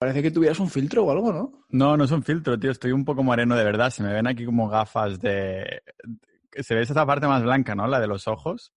[0.00, 1.52] Parece que tuvieras un filtro o algo, ¿no?
[1.68, 2.70] No, no es un filtro, tío.
[2.70, 3.90] Estoy un poco moreno de verdad.
[3.90, 5.82] Se me ven aquí como gafas de...
[6.52, 7.86] Se ve esa parte más blanca, ¿no?
[7.86, 8.72] La de los ojos.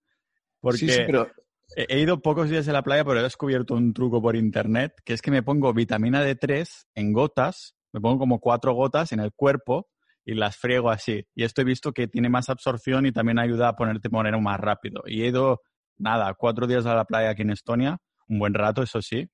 [0.60, 1.32] Porque Sí, sí, pero
[1.78, 4.96] he he ido pocos días en la playa, pero he descubierto un truco por internet,
[5.06, 9.22] que es que me pongo vitamina D3 en gotas, me pongo como cuatro gotas en
[9.22, 9.88] el cuerpo
[10.26, 11.26] y las friego así.
[11.36, 14.60] Y esto he visto que tiene más absorción y también ayuda a ponerte moreno más
[14.60, 15.04] rápido.
[15.06, 15.62] Y he ido,
[15.98, 19.30] nada, cuatro días a la playa aquí en Estonia, un buen rato, eso sí,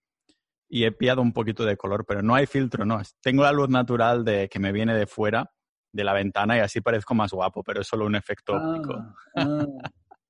[0.69, 3.01] y he pillado un poquito de color, pero no hay filtro, no.
[3.21, 5.51] Tengo la luz natural de que me viene de fuera,
[5.91, 8.93] de la ventana, y así parezco más guapo, pero es solo un efecto óptico.
[8.93, 9.65] Ah, ah.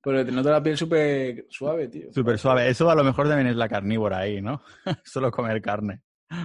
[0.02, 2.10] Pero te nota la piel súper suave, tío.
[2.10, 2.68] Súper suave.
[2.70, 4.62] Eso a lo mejor también es la carnívora ahí, ¿no?
[5.04, 6.00] Solo comer carne.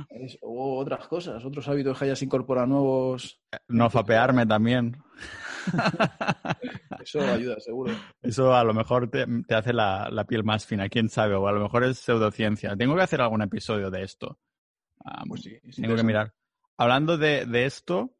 [0.09, 3.41] Es- o otras cosas, otros hábitos que hayas incorporado nuevos.
[3.69, 4.97] No fapearme también.
[6.99, 7.93] Eso ayuda, seguro.
[8.21, 11.47] Eso a lo mejor te, te hace la, la piel más fina, quién sabe, o
[11.47, 12.75] a lo mejor es pseudociencia.
[12.75, 14.39] Tengo que hacer algún episodio de esto.
[15.03, 16.33] Ah, Pues sí, es Tengo que mirar.
[16.77, 18.15] Hablando de, de esto,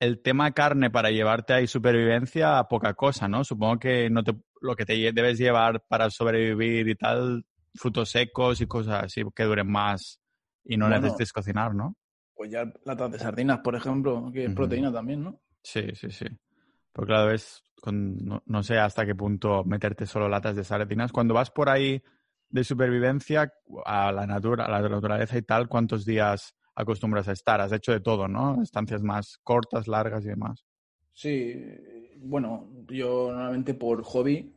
[0.00, 3.44] el tema carne para llevarte ahí supervivencia, poca cosa, ¿no?
[3.44, 8.60] Supongo que no te, lo que te debes llevar para sobrevivir y tal, frutos secos
[8.60, 10.20] y cosas así que duren más
[10.64, 11.00] y no Bueno.
[11.00, 11.96] necesites cocinar, ¿no?
[12.34, 15.40] Pues ya latas de sardinas, por ejemplo, que es proteína también, ¿no?
[15.62, 16.26] Sí, sí, sí.
[16.92, 21.12] Pero claro, es con, no, no sé hasta qué punto meterte solo latas de sardinas.
[21.12, 22.02] Cuando vas por ahí
[22.48, 23.52] de supervivencia
[23.84, 27.60] a la, natura, a la naturaleza y tal, ¿cuántos días acostumbras a estar?
[27.60, 28.62] Has hecho de todo, ¿no?
[28.62, 30.64] Estancias más cortas, largas y demás.
[31.12, 31.54] Sí,
[32.18, 34.54] bueno, yo normalmente por hobby,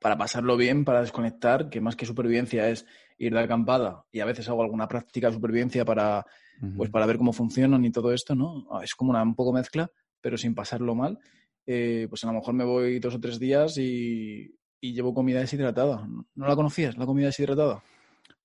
[0.00, 2.86] para pasarlo bien, para desconectar, que más que supervivencia es
[3.18, 6.24] ir de acampada y a veces hago alguna práctica de supervivencia para,
[6.76, 8.66] pues para ver cómo funcionan y todo esto, ¿no?
[8.82, 11.18] Es como una un poco mezcla, pero sin pasarlo mal.
[11.66, 15.40] Eh, pues a lo mejor me voy dos o tres días y, y llevo comida
[15.40, 16.06] deshidratada.
[16.34, 17.82] ¿No la conocías, la comida deshidratada?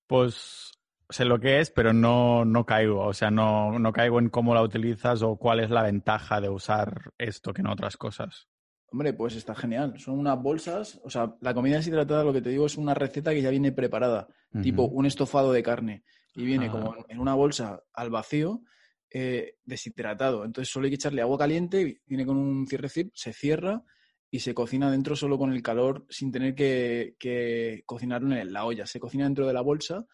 [0.06, 0.72] Pues
[1.10, 3.04] sé lo que es, pero no, no caigo.
[3.04, 6.48] O sea, no, no caigo en cómo la utilizas o cuál es la ventaja de
[6.48, 8.48] usar esto que no otras cosas.
[8.90, 9.98] Hombre, pues está genial.
[9.98, 13.32] Son unas bolsas, o sea, la comida deshidratada, lo que te digo, es una receta
[13.32, 14.28] que ya viene preparada,
[14.62, 16.04] tipo un estofado de carne.
[16.34, 16.70] Y viene Ah.
[16.72, 18.62] como en una bolsa al vacío,
[19.10, 20.44] eh, deshidratado.
[20.44, 23.82] Entonces solo hay que echarle agua caliente, viene con un cierre zip, se cierra
[24.30, 28.64] y se cocina dentro solo con el calor sin tener que, que cocinarlo en la
[28.64, 28.86] olla.
[28.86, 30.06] Se cocina dentro de la bolsa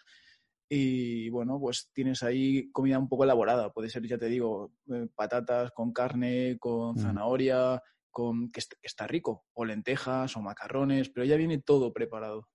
[0.69, 3.71] y bueno, pues tienes ahí comida un poco elaborada.
[3.73, 6.99] Puede ser, ya te digo, eh, patatas con carne, con Mm.
[6.99, 11.93] zanahoria, con que, est- que está rico, o lentejas o macarrones, pero ya viene todo
[11.93, 12.49] preparado.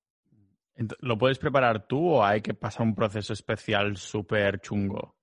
[1.02, 5.18] ¿Lo puedes preparar tú o hay que pasar un proceso especial súper chungo?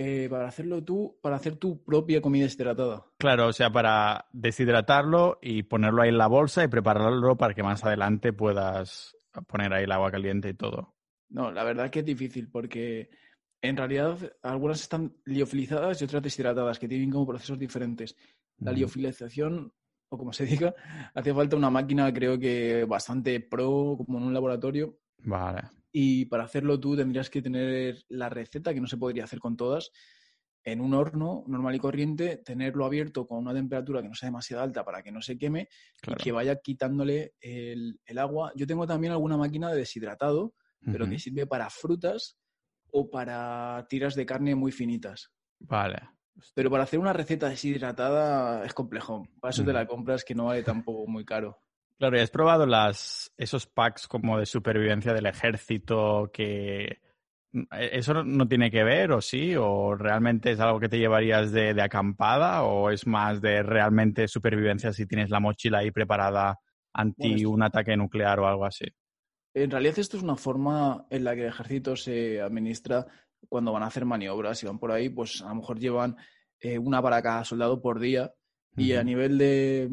[0.00, 3.04] Eh, para hacerlo tú, para hacer tu propia comida deshidratada.
[3.18, 7.64] Claro, o sea, para deshidratarlo y ponerlo ahí en la bolsa y prepararlo para que
[7.64, 9.16] más adelante puedas
[9.48, 10.94] poner ahí el agua caliente y todo.
[11.30, 13.10] No, la verdad que es difícil porque
[13.60, 18.16] en realidad algunas están liofilizadas y otras deshidratadas, que tienen como procesos diferentes.
[18.58, 19.72] La liofilización,
[20.10, 20.74] o como se diga,
[21.12, 25.62] hace falta una máquina creo que bastante pro, como en un laboratorio, Vale.
[25.92, 29.56] Y para hacerlo tú tendrías que tener la receta, que no se podría hacer con
[29.56, 29.90] todas,
[30.64, 34.62] en un horno normal y corriente, tenerlo abierto con una temperatura que no sea demasiado
[34.62, 35.68] alta para que no se queme
[36.00, 36.18] Claro.
[36.20, 38.52] y que vaya quitándole el, el agua.
[38.54, 40.54] Yo tengo también alguna máquina de deshidratado,
[40.84, 42.38] pero que sirve para frutas
[42.92, 45.32] o para tiras de carne muy finitas.
[45.58, 46.00] Vale.
[46.54, 49.24] Pero para hacer una receta deshidratada es complejo.
[49.40, 51.58] Para eso te la compras que no vale tampoco muy caro.
[51.98, 57.00] Claro, ¿y has probado las, esos packs como de supervivencia del ejército que...
[57.72, 59.56] ¿Eso no- tiene que ver o sí?
[59.56, 62.62] ¿O realmente es algo que te llevarías de, de acampada?
[62.62, 66.58] ¿O es más de realmente supervivencia si tienes la mochila ahí preparada
[67.16, 68.84] Bueno, esto- un ataque nuclear o algo así?
[69.54, 73.06] En realidad esto es una forma en la que el ejército se administra
[73.48, 76.16] cuando van a hacer maniobras y van por ahí, pues a lo mejor llevan
[76.60, 78.32] eh, una para cada soldado por día
[78.76, 79.90] y a nivel de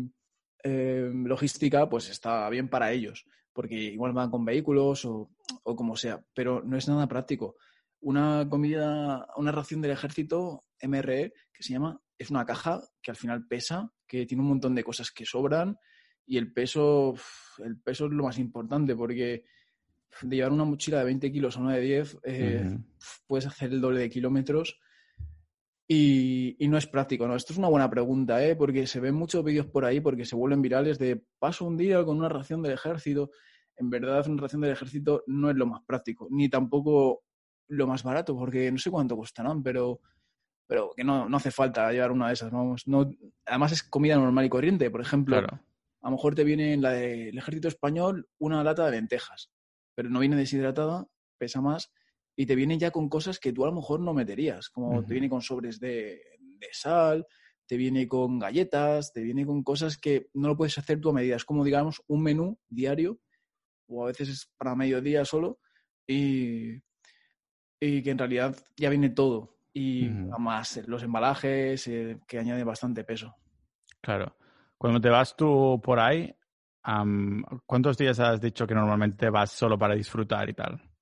[0.67, 5.29] eh, logística pues está bien para ellos, porque igual van con vehículos o,
[5.61, 7.55] o como sea, pero no es nada práctico.
[7.99, 13.17] Una comida, una ración del ejército MRE que se llama, es una caja que al
[13.17, 15.77] final pesa, que tiene un montón de cosas que sobran
[16.25, 17.13] y el peso,
[17.63, 19.45] el peso es lo más importante porque
[20.23, 22.77] de llevar una mochila de 20 kilos a una de 10, eh,
[23.27, 24.79] puedes hacer el doble de kilómetros
[25.87, 27.35] y, y no es práctico, ¿no?
[27.35, 28.55] Esto es una buena pregunta, ¿eh?
[28.55, 32.03] Porque se ven muchos vídeos por ahí porque se vuelven virales de paso un día
[32.03, 33.29] con una ración del ejército.
[33.75, 37.23] En verdad, una ración del ejército no es lo más práctico, ni tampoco
[37.67, 39.99] lo más barato, porque no sé cuánto costarán, pero,
[40.67, 42.87] pero que no, no hace falta llevar una de esas, vamos.
[42.87, 43.09] No,
[43.45, 45.37] además es comida normal y corriente, por ejemplo.
[45.37, 45.59] Claro.
[46.01, 49.51] A lo mejor te viene en la del ejército español una lata de lentejas,
[49.95, 51.91] pero no viene deshidratada, pesa más
[52.35, 55.13] y te viene ya con cosas que tú a lo mejor no meterías, como te
[55.13, 57.25] viene con sobres de, de, sal,
[57.65, 61.13] te viene con galletas, te viene con cosas que no lo puedes hacer tú a
[61.13, 61.35] medida.
[61.35, 63.19] Es como, digamos, un menú diario,
[63.87, 65.59] o a veces es para mediodía solo,
[66.05, 66.75] y,
[67.79, 69.57] y que en realidad ya viene todo.
[69.73, 73.35] Y además los embalajes, eh, que añade bastante peso.
[74.01, 74.37] Claro.
[74.77, 76.33] Cuando te vas tú por ahí,
[77.65, 80.94] ¿cuántos días has dicho que normalmente vas solo para disfrutar y tal?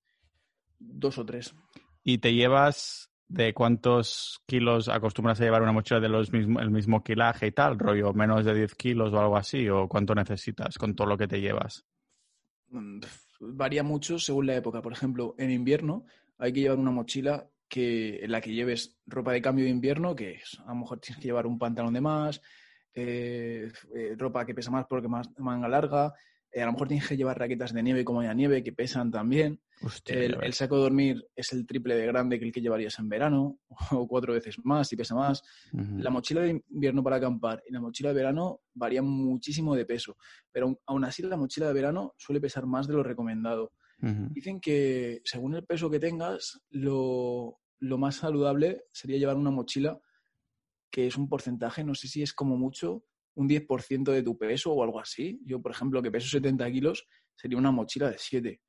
[0.88, 1.56] Dos o tres.
[2.04, 6.70] ¿Y te llevas de cuántos kilos acostumbras a llevar una mochila de los mismo, el
[6.70, 7.80] mismo kilaje y tal?
[7.80, 9.68] ¿Rollo menos de 10 kilos o algo así?
[9.70, 11.86] ¿O cuánto necesitas con todo lo que te llevas?
[12.70, 13.00] Mm,
[13.40, 14.82] varía mucho según la época.
[14.82, 16.06] Por ejemplo, en invierno
[16.38, 20.16] hay que llevar una mochila que, en la que lleves ropa de cambio de invierno,
[20.16, 22.42] que a lo mejor tienes que llevar un pantalón de más,
[22.94, 26.14] eh, eh, ropa que pesa más porque más manga larga.
[26.52, 29.10] Eh, a lo mejor tienes que llevar raquetas de nieve como hay nieve que pesan
[29.10, 29.60] también.
[30.06, 33.60] El, saco de dormir es el triple de grande que el que llevarías en verano,
[33.92, 35.44] o cuatro veces más y pesa más.
[35.72, 40.18] La mochila de invierno para acampar y la mochila de verano varían muchísimo de peso,
[40.52, 43.72] pero aún así la mochila de verano suele pesar más de lo recomendado.
[44.32, 49.98] Dicen que según el peso que tengas, lo, lo más saludable sería llevar una mochila
[50.92, 54.72] que es un porcentaje, no sé si es como mucho un 10% de tu peso
[54.74, 55.42] o algo así.
[55.46, 58.62] Yo, por ejemplo, que peso 70 kilos, sería una mochila de 7,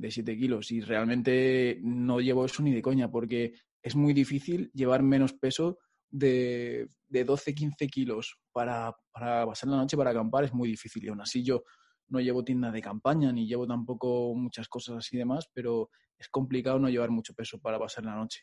[0.00, 0.70] de 7 kilos.
[0.70, 5.78] Y realmente no llevo eso ni de coña, porque es muy difícil llevar menos peso
[6.08, 10.44] de, de 12, 15 kilos para, para pasar la noche para acampar.
[10.44, 11.04] Es muy difícil.
[11.04, 11.62] Y aún así yo
[12.08, 16.78] no llevo tienda de campaña, ni llevo tampoco muchas cosas así demás, pero es complicado
[16.78, 18.40] no llevar mucho peso para pasar la noche.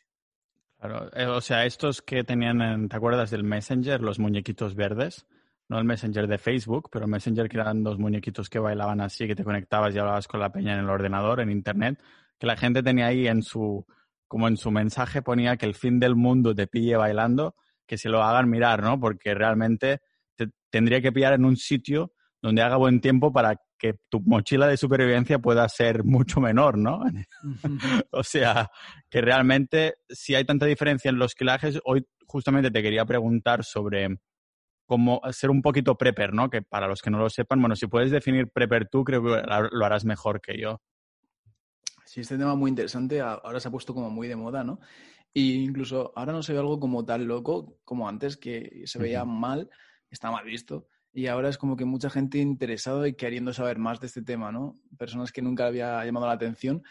[0.78, 5.26] Claro, eh, o sea, estos que tenían, ¿te acuerdas del Messenger, los muñequitos verdes?
[5.68, 9.26] No el Messenger de Facebook, pero el Messenger que eran dos muñequitos que bailaban así,
[9.26, 12.02] que te conectabas y hablabas con la peña en el ordenador, en Internet,
[12.38, 13.86] que la gente tenía ahí en su,
[14.26, 17.54] como en su mensaje ponía que el fin del mundo te pille bailando,
[17.86, 18.98] que se lo hagan mirar, ¿no?
[18.98, 20.00] Porque realmente
[20.36, 24.66] te, tendría que pillar en un sitio donde haga buen tiempo para que tu mochila
[24.66, 27.02] de supervivencia pueda ser mucho menor, ¿no?
[28.10, 28.70] o sea,
[29.08, 34.18] que realmente si hay tanta diferencia en los kilajes, hoy justamente te quería preguntar sobre
[34.88, 36.50] cómo ser un poquito prepper, ¿no?
[36.50, 39.42] Que para los que no lo sepan, bueno, si puedes definir prepper tú, creo que
[39.70, 40.80] lo harás mejor que yo.
[42.06, 44.80] Sí, este tema muy interesante, ahora se ha puesto como muy de moda, ¿no?
[45.32, 49.24] Y incluso ahora no se ve algo como tan loco como antes, que se veía
[49.26, 49.68] mal,
[50.10, 53.98] está mal visto y ahora es como que mucha gente interesada y queriendo saber más
[54.00, 54.80] de este tema, ¿no?
[54.96, 56.82] Personas que nunca había llamado la atención.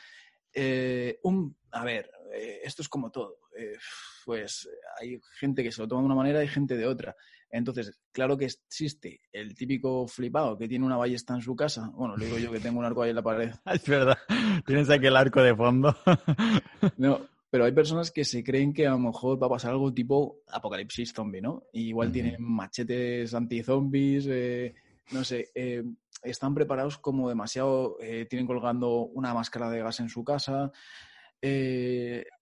[0.54, 3.38] Eh, un, a ver, eh, esto es como todo.
[3.58, 3.78] Eh,
[4.26, 4.68] pues
[5.00, 7.16] hay gente que se lo toma de una manera y gente de otra.
[7.50, 11.90] Entonces, claro que existe el típico flipado que tiene una ballesta en su casa.
[11.94, 13.52] Bueno, le digo yo que tengo un arco ahí en la pared.
[13.66, 14.18] es verdad.
[14.66, 15.96] Tienes aquí el arco de fondo.
[16.98, 19.94] no, pero hay personas que se creen que a lo mejor va a pasar algo
[19.94, 21.64] tipo apocalipsis zombie, ¿no?
[21.72, 24.76] igual tienen machetes anti-zombies, eh,
[25.12, 25.84] no sé, eh,
[26.24, 30.72] están preparados como demasiado, eh, tienen colgando una máscara de gas en su casa,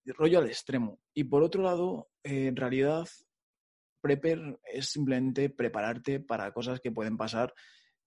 [0.06, 0.98] rollo al extremo.
[1.14, 3.06] Y por otro lado, en realidad,
[4.06, 7.54] prepper es simplemente prepararte para cosas que pueden pasar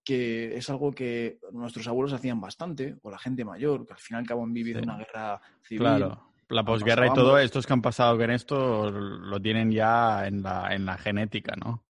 [0.02, 4.22] que es algo que nuestros abuelos hacían bastante, o la gente mayor, que al final
[4.22, 5.80] y al cabo han vivido una guerra civil.
[5.80, 10.42] Claro la posguerra y todo, estos que han pasado con esto lo tienen ya en
[10.42, 11.84] la, en la genética, ¿no?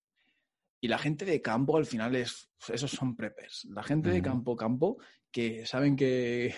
[0.82, 3.66] Y la gente de campo al final es, esos son preppers.
[3.72, 4.98] La gente de campo, campo,
[5.32, 6.54] que saben que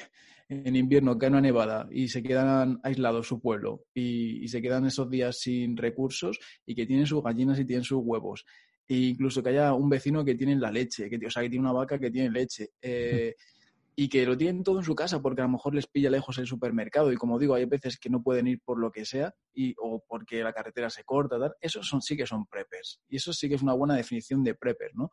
[0.52, 5.10] en invierno cae una nevada y se quedan aislados su pueblo y, se quedan esos
[5.10, 8.46] días sin recursos y que tienen sus gallinas y tienen sus huevos.
[8.88, 11.64] E incluso que haya un vecino que tiene la leche, que, o sea, que tiene
[11.64, 12.72] una vaca que tiene leche.
[12.82, 13.36] Eh,
[13.96, 16.38] y que lo tienen todo en su casa porque a lo mejor les pilla lejos
[16.38, 19.34] el supermercado y como digo, hay veces que no pueden ir por lo que sea
[19.54, 21.54] y, o porque la carretera se corta, tal.
[21.60, 24.56] esos son, sí que son preppers y eso sí que es una buena definición de
[24.56, 25.12] prepper, ¿no?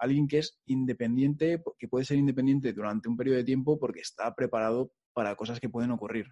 [0.00, 4.34] Alguien que es independiente, que puede ser independiente durante un periodo de tiempo porque está
[4.34, 6.26] preparado para cosas que pueden ocurrir.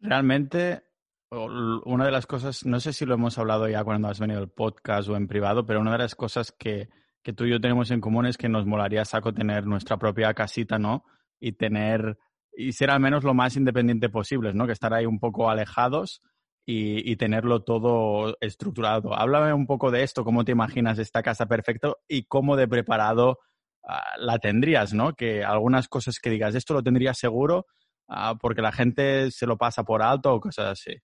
[0.00, 0.82] Realmente,
[1.30, 4.50] una de las cosas, no sé si lo hemos hablado ya cuando has venido al
[4.50, 6.88] podcast o en privado, pero una de las cosas que
[7.22, 10.32] que tú y yo tenemos en común es que nos molaría saco tener nuestra propia
[10.34, 11.04] casita, ¿no?
[11.38, 12.18] Y tener,
[12.56, 14.66] y ser al menos lo más independiente posible, ¿no?
[14.66, 16.22] Que estar ahí un poco alejados
[16.66, 19.14] y, tenerlo todo estructurado.
[19.14, 23.40] Háblame un poco de esto, cómo te imaginas esta casa perfecta y cómo de preparado
[23.82, 25.14] ah, la tendrías, ¿no?
[25.14, 27.66] Que algunas cosas que digas, esto lo tendría seguro
[28.08, 30.96] ah, porque la gente se lo pasa por alto o cosas así.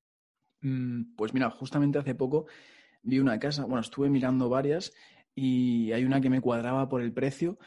[0.60, 2.46] Mm, pues mira, justamente hace poco
[3.02, 4.92] vi una casa, bueno, estuve mirando varias
[5.34, 7.58] y hay una que me cuadraba por el precio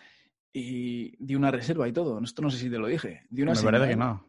[0.54, 2.20] y di una reserva y todo.
[2.24, 3.24] Esto no sé si te lo dije.
[3.30, 4.29] Di una me parece que no.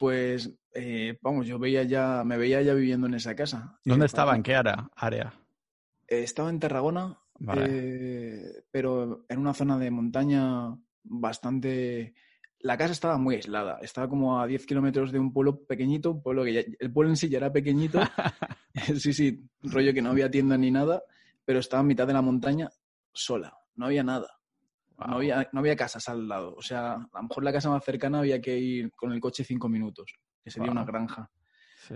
[0.00, 3.78] Pues, eh, vamos, yo veía ya, me veía ya viviendo en esa casa.
[3.84, 4.34] ¿Dónde Eh, estaba?
[4.34, 4.88] ¿En qué área?
[4.96, 5.30] área?
[6.08, 7.66] eh, estaba en Tarragona, Vale.
[7.68, 12.14] eh, pero en una zona de montaña bastante...
[12.60, 16.22] La casa estaba muy aislada, estaba como a 10 kilómetros de un pueblo pequeñito, un
[16.22, 17.98] pueblo que ya- el pueblo en sí ya era pequeñito,
[18.98, 21.02] sí, sí, rollo que no había tienda ni nada,
[21.44, 22.70] pero estaba en mitad de la montaña
[23.12, 24.39] sola, no había nada.
[25.08, 26.54] No había, no había casas al lado.
[26.54, 29.44] O sea, a lo mejor la casa más cercana había que ir con el coche
[29.44, 31.30] cinco minutos, que sería una granja.
[31.86, 31.94] Sí.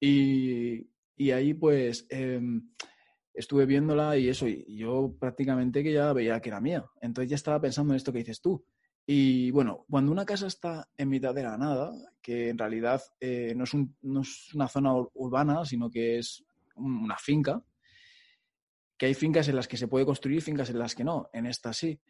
[0.00, 2.70] Y, y ahí pues em,
[3.34, 6.84] estuve viéndola y eso, y yo prácticamente que ya veía que era mía.
[7.00, 8.64] Entonces ya estaba pensando en esto que dices tú.
[9.06, 13.54] Y bueno, cuando una casa está en mitad de la nada, que en realidad eh,
[13.56, 16.44] no, es un- no es una zona ur- urbana, sino que es
[16.74, 17.62] un- una finca,
[18.98, 21.28] que hay fincas en las que se puede construir y fincas en las que no,
[21.32, 22.00] en esta sí.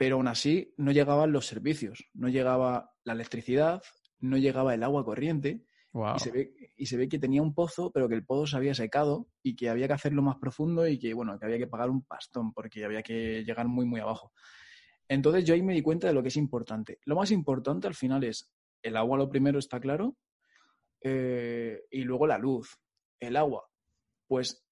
[0.00, 3.82] Pero aún así no llegaban los servicios, no llegaba la electricidad,
[4.18, 7.90] no llegaba el agua corriente y, se ve, y se ve que tenía un pozo,
[7.92, 10.98] pero que el pozo se había secado y que había que hacerlo más profundo y
[10.98, 14.32] que, bueno, que había que pagar un pastón porque había que llegar muy, muy abajo.
[15.06, 16.98] Entonces yo ahí me di cuenta de lo que es importante.
[17.04, 20.16] Lo más importante al final es el agua, lo primero está claro,
[21.02, 22.74] eh, y luego la luz,
[23.20, 23.68] el agua.
[24.26, 24.66] Pues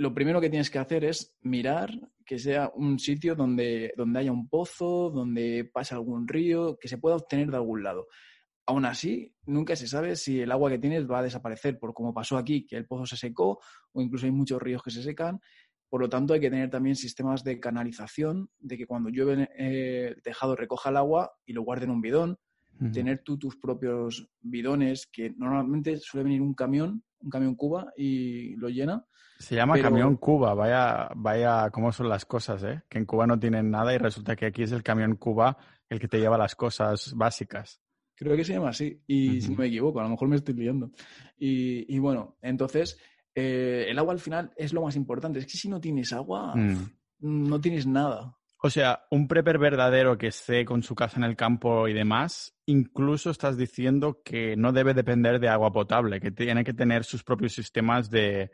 [0.00, 1.90] lo primero que tienes que hacer es mirar
[2.24, 6.96] que sea un sitio donde, donde haya un pozo, donde pase algún río, que se
[6.96, 8.06] pueda obtener de algún lado.
[8.64, 12.14] Aún así, nunca se sabe si el agua que tienes va a desaparecer, por como
[12.14, 13.60] pasó aquí, que el pozo se secó,
[13.92, 15.38] o incluso hay muchos ríos que se secan.
[15.90, 20.14] Por lo tanto, hay que tener también sistemas de canalización, de que cuando llueve eh,
[20.16, 22.38] el tejado recoja el agua y lo guarde en un bidón.
[22.92, 28.56] Tener tú tus propios bidones, que normalmente suele venir un camión, un camión Cuba, y
[28.56, 29.04] lo llena.
[29.38, 32.82] Se llama pero- camión Cuba, vaya, vaya cómo son las cosas, ¿eh?
[32.88, 35.56] Que en Cuba no tienen nada y resulta que aquí es el camión Cuba
[35.88, 37.80] el que te lleva las cosas básicas.
[38.14, 40.54] Creo que se llama así, y si no me equivoco, a lo mejor me estoy
[40.54, 40.90] liando.
[41.38, 42.98] Y, y bueno, entonces,
[43.34, 45.38] eh, el agua al final es lo más importante.
[45.38, 46.90] Es que si no tienes agua, Mm.
[47.48, 48.36] no tienes nada.
[48.62, 52.54] O sea, un prepper verdadero que esté con su casa en el campo y demás,
[52.66, 57.24] incluso estás diciendo que no debe depender de agua potable, que tiene que tener sus
[57.24, 58.50] propios sistemas de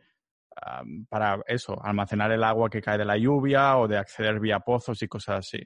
[1.08, 5.02] para eso, almacenar el agua que cae de la lluvia o de acceder vía pozos
[5.02, 5.58] y cosas así.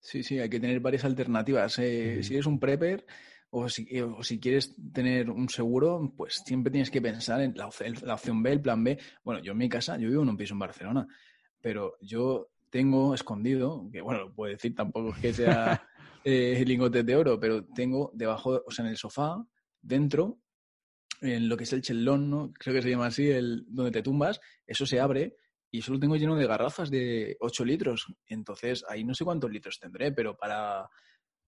[0.00, 1.78] Sí, sí, hay que tener varias alternativas.
[1.78, 2.22] Eh.
[2.22, 3.06] Si eres un prepper
[3.50, 7.54] o si, eh, o si quieres tener un seguro, pues siempre tienes que pensar en
[7.54, 7.68] la,
[8.02, 8.98] la opción B, el plan B.
[9.22, 11.06] Bueno, yo en mi casa, yo vivo en un piso en Barcelona,
[11.60, 15.86] pero yo tengo escondido, que bueno, lo puedo decir, tampoco es que sea
[16.24, 19.44] eh, lingotes de oro, pero tengo debajo, o sea, en el sofá,
[19.82, 20.40] dentro,
[21.20, 22.50] en lo que es el chelón, ¿no?
[22.54, 25.36] Creo que se llama así, el, donde te tumbas, eso se abre
[25.70, 28.06] y eso lo tengo lleno de garrafas de 8 litros.
[28.26, 30.88] Entonces, ahí no sé cuántos litros tendré, pero para,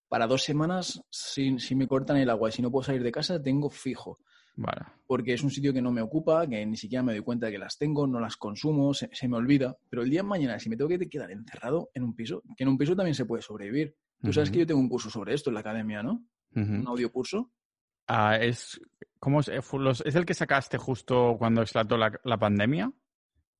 [0.08, 3.12] para dos semanas, si, si me cortan el agua y si no puedo salir de
[3.12, 4.18] casa, tengo fijo.
[4.56, 4.82] Vale.
[5.06, 7.52] Porque es un sitio que no me ocupa, que ni siquiera me doy cuenta de
[7.52, 9.76] que las tengo, no las consumo, se, se me olvida.
[9.90, 12.62] Pero el día de mañana, si me tengo que quedar encerrado en un piso, que
[12.64, 13.94] en un piso también se puede sobrevivir.
[14.22, 16.24] Tú sabes que yo tengo un curso sobre esto en la academia, ¿no?
[16.54, 17.50] Un audio curso.
[18.06, 18.80] Ah, es,
[19.18, 22.90] ¿cómo es, los- ¿Es el que sacaste justo cuando explotó la, la pandemia?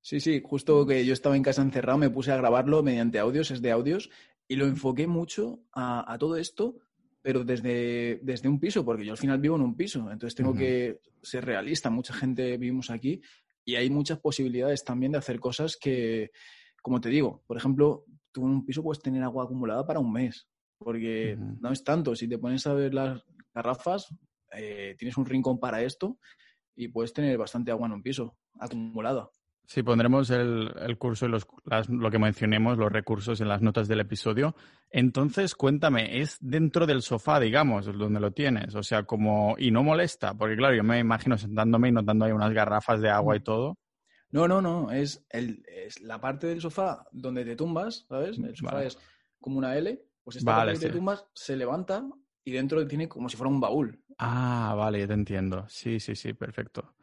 [0.00, 3.50] Sí, sí, justo que yo estaba en casa encerrado, me puse a grabarlo mediante audios,
[3.50, 4.10] es de audios,
[4.48, 6.76] y lo enfoqué mucho a, a todo esto,
[7.24, 10.50] pero desde, desde un piso, porque yo al final vivo en un piso, entonces tengo
[10.50, 10.58] Ujú.
[10.58, 13.22] que ser realista, mucha gente vivimos aquí
[13.64, 16.32] y hay muchas posibilidades también de hacer cosas que,
[16.82, 20.12] como te digo, por ejemplo, tú en un piso puedes tener agua acumulada para un
[20.12, 21.56] mes, porque Ujú.
[21.62, 24.14] no es tanto, si te pones a ver las garrafas,
[24.52, 26.18] eh, tienes un rincón para esto
[26.76, 29.30] y puedes tener bastante agua en un piso acumulada.
[29.66, 33.62] Sí, pondremos el, el curso y los, las- lo que mencionemos, los recursos en las
[33.62, 34.54] notas del episodio.
[34.90, 38.74] Entonces, cuéntame, ¿es dentro del sofá, digamos, donde lo tienes?
[38.74, 39.56] O sea, como...
[39.58, 43.08] Y no molesta, porque claro, yo me imagino sentándome y notando ahí unas garrafas de
[43.10, 43.78] agua y todo.
[44.30, 48.36] No, no, no, es, el, es la parte del sofá donde te tumbas, ¿sabes?
[48.38, 48.86] El sofá Vale.
[48.88, 48.98] es
[49.40, 50.98] como una L, pues esta Vale, parte que te sí.
[50.98, 52.04] tumbas se levanta
[52.44, 54.02] y dentro tiene como si fuera un baúl.
[54.18, 55.64] Ah, vale, ya te entiendo.
[55.68, 56.94] Sí, sí, sí, perfecto.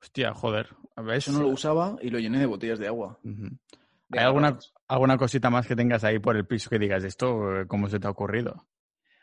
[0.00, 0.68] Hostia, joder.
[0.96, 1.28] ¿Ves?
[1.28, 3.18] Eso no lo usaba y lo llené de botellas de agua.
[3.22, 7.60] De ¿Hay alguna, alguna cosita más que tengas ahí por el piso que digas esto?
[7.60, 8.66] eh, ¿Cómo se te ha ocurrido?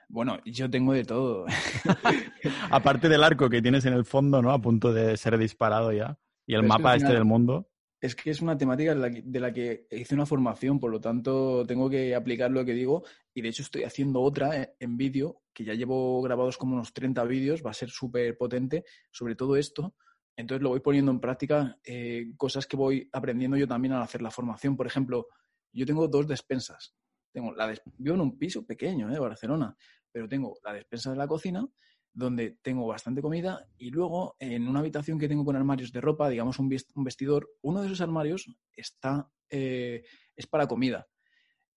[0.10, 1.46] Bueno, yo tengo de todo.
[2.72, 4.52] Aparte del arco que tienes en el fondo, ¿no?
[4.52, 6.18] A punto de ser disparado ya.
[6.46, 7.70] Y el Pero es que mapa este final- del mundo.
[8.00, 10.92] Es que es una temática de la, que, de la que hice una formación, por
[10.92, 13.04] lo tanto tengo que aplicar lo que digo
[13.34, 16.94] y de hecho estoy haciendo otra eh, en vídeo, que ya llevo grabados como unos
[16.94, 19.96] 30 vídeos, va a ser súper potente sobre todo esto.
[20.38, 24.22] Entonces lo voy poniendo en práctica, eh, cosas que voy aprendiendo yo también al hacer
[24.22, 24.78] la formación.
[24.78, 25.28] Por ejemplo,
[25.74, 26.96] yo tengo dos despensas.
[27.34, 29.20] Tengo la des- Vivo en un piso pequeño, ¿eh?
[29.20, 29.76] Barcelona,
[30.12, 31.68] pero tengo la despensa de la cocina
[32.14, 36.30] donde tengo bastante comida y luego en una habitación que tengo con armarios de ropa,
[36.30, 40.04] digamos un vestidor, uno de esos armarios está, eh,
[40.36, 41.08] es para comida.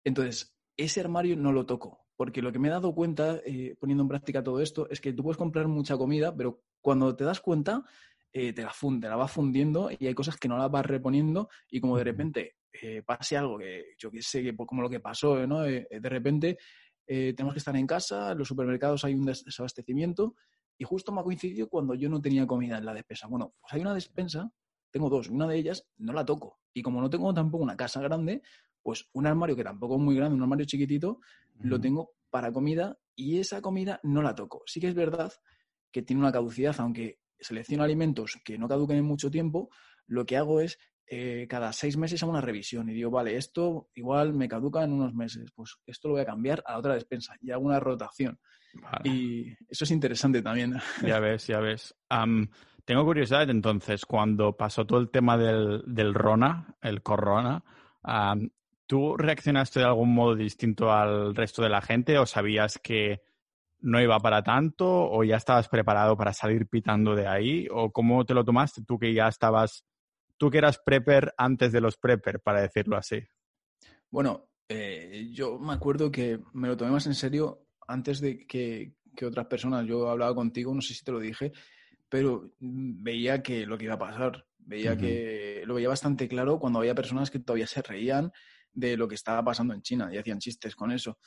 [0.05, 3.41] Entonces, ese armario no lo toco, porque lo que me he dado cuenta,
[3.79, 7.25] poniendo en práctica todo esto, es que tú puedes comprar mucha comida, pero cuando te
[7.25, 7.85] das cuenta,
[8.33, 11.49] eh, te, la funde, la vas fundiendo y hay cosas que no las vas reponiendo
[11.71, 12.57] y como de repente
[13.05, 15.63] pase algo que yo que sé, como lo que pasó, ¿no?
[15.63, 16.57] de repente
[17.13, 20.37] eh, tenemos que estar en casa, en los supermercados hay un desabastecimiento
[20.79, 23.27] y justo me ha coincidido cuando yo no tenía comida en la despensa.
[23.27, 24.53] Bueno, pues hay una despensa,
[24.93, 28.01] tengo dos, una de ellas no la toco y como no tengo tampoco una casa
[28.01, 28.43] grande,
[28.81, 31.19] pues un armario que tampoco es muy grande, un armario chiquitito,
[31.59, 34.63] lo tengo para comida y esa comida no la toco.
[34.67, 35.33] Sí que es verdad
[35.91, 39.71] que tiene una caducidad, aunque selecciono alimentos que no caduquen en mucho tiempo,
[40.07, 40.79] lo que hago es
[41.13, 44.93] eh, cada seis meses hago una revisión y digo, vale, esto igual me caduca en
[44.93, 48.39] unos meses, pues esto lo voy a cambiar a otra despensa y hago una rotación.
[49.03, 50.77] Y eso es interesante también.
[51.05, 51.97] Ya ves, ya ves.
[52.85, 57.65] tengo curiosidad entonces, cuando pasó todo el tema del, del Rona, el Corona,
[58.87, 63.23] ¿tú reaccionaste de algún modo distinto al resto de la gente o sabías que
[63.81, 68.25] no iba para tanto o ya estabas preparado para salir pitando de ahí o cómo
[68.25, 69.85] te lo tomaste tú que ya estabas
[70.41, 73.21] tú que eras prepper antes de los prepper, para decirlo así.
[74.11, 78.95] Bueno, eh, yo me acuerdo que me lo tomé más en serio antes de que,
[79.23, 79.87] otras personas.
[79.87, 81.53] Yo hablaba contigo, no sé si te lo dije,
[82.09, 86.79] pero veía que lo que iba a pasar, veía que lo veía bastante claro cuando
[86.79, 88.33] había personas que todavía se reían
[88.73, 91.19] de lo que estaba pasando en China y hacían chistes con eso.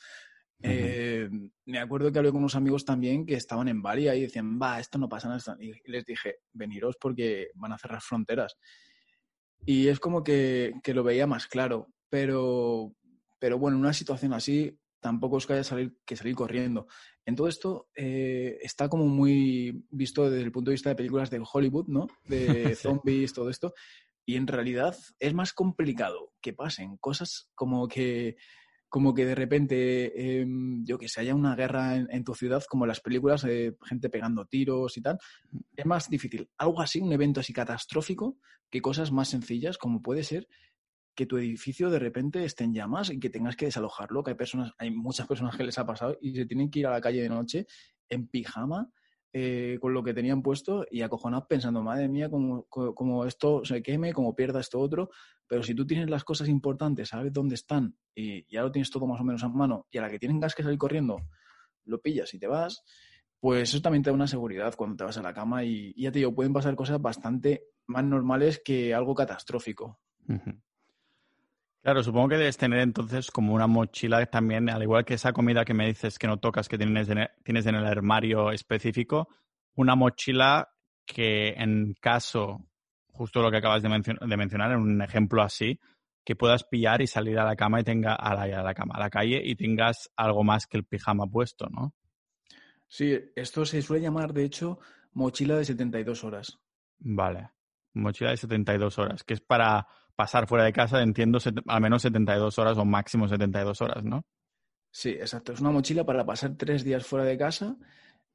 [0.66, 1.28] Eh,
[1.66, 4.80] me acuerdo que hablé con unos amigos también que estaban en Bali y decían, va,
[4.80, 5.56] esto no pasa nada.
[5.60, 8.56] Y les dije, veniros porque van a cerrar fronteras.
[9.66, 11.88] Y es como que, lo veía más claro.
[12.08, 12.94] Pero,
[13.38, 16.86] pero bueno, en una situación así tampoco es que haya salir, que salir corriendo.
[17.26, 21.30] En todo esto eh, está como muy visto desde el punto de vista de películas
[21.30, 22.06] de Hollywood, ¿no?
[22.24, 23.74] De zombies, todo esto.
[24.24, 28.36] Y en realidad es más complicado que pasen cosas como que
[28.94, 32.84] como que de repente, em, yo que sé, haya una guerra en, tu ciudad, como
[32.84, 35.18] en las películas, de gente pegando tiros y tal,
[35.74, 36.48] es más difícil.
[36.58, 38.38] Algo así, un evento así catastrófico,
[38.70, 40.46] que cosas más sencillas, como puede ser
[41.16, 44.36] que tu edificio de repente esté en llamas y que tengas que desalojarlo, que hay
[44.36, 47.00] personas, hay muchas personas que les ha pasado y se tienen que ir a la
[47.00, 47.66] calle de noche
[48.08, 48.92] en pijama
[49.36, 54.12] eh, con lo que tenían puesto y acojonados pensando, madre mía, como, esto se queme,
[54.12, 55.10] como pierda esto otro.
[55.48, 59.08] Pero si tú tienes las cosas importantes, sabes dónde están y ya lo tienes todo
[59.08, 61.16] más o menos a mano y a la que tienen gas que salir corriendo,
[61.84, 62.84] lo pillas y te vas,
[63.40, 66.12] pues eso también te da una seguridad cuando te vas a la cama y, ya
[66.12, 69.98] te digo, pueden pasar cosas bastante más normales que algo catastrófico.
[71.84, 75.66] Claro, supongo que debes tener entonces como una mochila también, al igual que esa comida
[75.66, 79.28] que me dices que no tocas, que tienes en el, tienes en el armario específico,
[79.74, 80.72] una mochila
[81.04, 82.70] que en caso,
[83.08, 85.78] justo lo que acabas de, mencionar, en un ejemplo así,
[86.24, 88.94] que puedas pillar y salir a la cama y tenga a la, a la cama,
[88.94, 91.94] a la calle y tengas algo más que el pijama puesto, ¿no?
[92.88, 94.78] Sí, esto se suele llamar, de hecho,
[95.12, 96.58] mochila de 72 horas.
[97.00, 97.50] Vale,
[97.92, 102.58] mochila de 72 horas, que es para pasar fuera de casa, entiendo, al menos 72
[102.58, 104.24] horas o máximo 72 horas, ¿no?
[104.90, 105.52] Sí, exacto.
[105.52, 107.76] Es una mochila para pasar tres días fuera de casa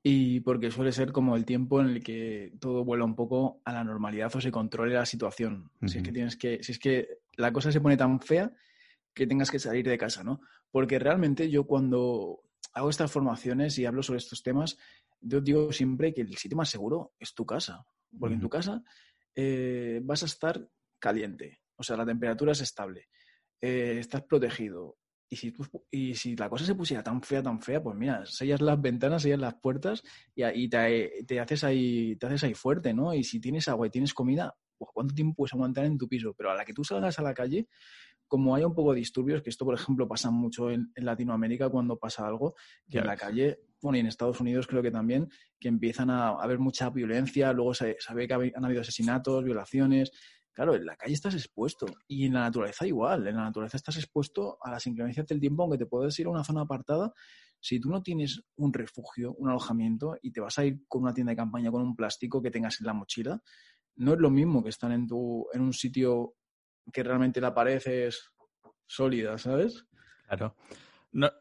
[0.04, 3.74] y porque suele ser como el tiempo en el que todo vuela un poco a
[3.74, 5.72] la normalidad o se controle la situación.
[5.86, 8.52] Si es que tienes que, si es que la cosa se pone tan fea
[9.13, 10.42] que tengas que salir de casa, ¿no?
[10.72, 12.42] Porque realmente yo cuando
[12.74, 14.78] hago estas formaciones y hablo sobre estos temas,
[15.22, 17.86] yo digo siempre que el sitio más seguro es tu casa.
[18.18, 18.84] Porque en tu casa
[19.36, 20.68] eh, vas a estar
[21.00, 21.62] caliente.
[21.80, 23.08] O sea, la temperatura es estable.
[23.62, 24.98] Eh, estás protegido.
[25.32, 25.54] Y si,
[25.92, 29.22] y si la cosa se pusiera tan fea, tan fea, pues mira, sellas las ventanas,
[29.22, 30.04] sellas las puertas
[30.36, 33.13] y, te, haces ahí, te haces ahí fuerte, ¿no?
[33.13, 36.34] Y si tienes agua y tienes comida, pues ¿cuánto tiempo puedes aguantar en tu piso?
[36.36, 37.68] Pero a la que tú salgas a la calle,
[38.28, 41.98] como hay un poco de disturbios, que esto, por ejemplo, pasa mucho en, Latinoamérica cuando
[41.98, 42.56] pasa algo,
[42.89, 46.30] que en la calle, bueno, y en Estados Unidos creo que también, que empiezan a,
[46.30, 50.12] haber mucha violencia, luego se, sabe que han habido asesinatos, violaciones,
[50.60, 53.26] Claro, en la calle estás expuesto y en la naturaleza igual.
[53.26, 56.32] En la naturaleza estás expuesto a las inclemencias del tiempo, aunque te puedes ir a
[56.32, 57.13] una zona apartada.
[57.62, 61.13] Si tú no tienes un refugio, un alojamiento y te vas a ir con una
[61.13, 63.41] tienda de campaña con un plástico que tengas en la mochila,
[63.95, 66.36] no es lo mismo que estar en, tu, en un sitio
[66.91, 68.30] que realmente la pared es
[68.86, 69.86] sólida, ¿sabes?
[70.28, 70.58] Claro.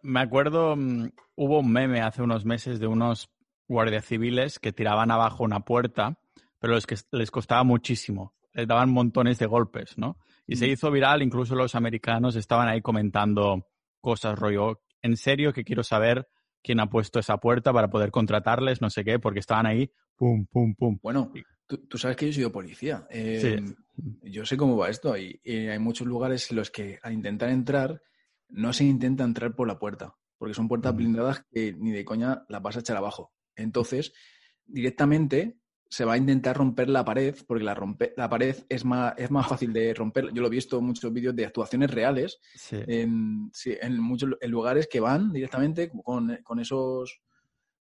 [0.02, 3.33] me acuerdo, mm, hubo un meme hace unos meses de unos
[3.66, 6.20] guardias civiles que tiraban abajo una puerta,
[6.61, 10.18] pero es que les costaba muchísimo les daban montones de golpes, ¿no?
[10.44, 10.71] Y se mm.
[10.71, 13.68] hizo viral, incluso los americanos estaban ahí comentando
[14.01, 16.29] cosas rollo, en serio que quiero saber
[16.61, 20.44] quién ha puesto esa puerta para poder contratarles, no sé qué, porque estaban ahí, pum,
[20.47, 20.99] pum, pum.
[21.01, 21.33] Bueno,
[21.66, 23.07] tú, sabes que yo he sido policía.
[23.11, 23.62] Eh,
[24.23, 28.03] yo sé cómo va esto y, hay muchos lugares en los que al intentar entrar
[28.49, 32.44] no se intenta entrar por la puerta, porque son puertas blindadas que ni de coña
[32.49, 33.33] las vas a echar abajo.
[33.55, 34.12] Entonces,
[34.66, 39.14] directamente se va a intentar romper la pared, porque la, rompe, la pared es más,
[39.16, 40.33] es más fácil de romper.
[40.33, 45.01] Yo lo he visto en muchos vídeos de actuaciones reales, En, en, muchos lugares que
[45.01, 47.20] van directamente con, con esos,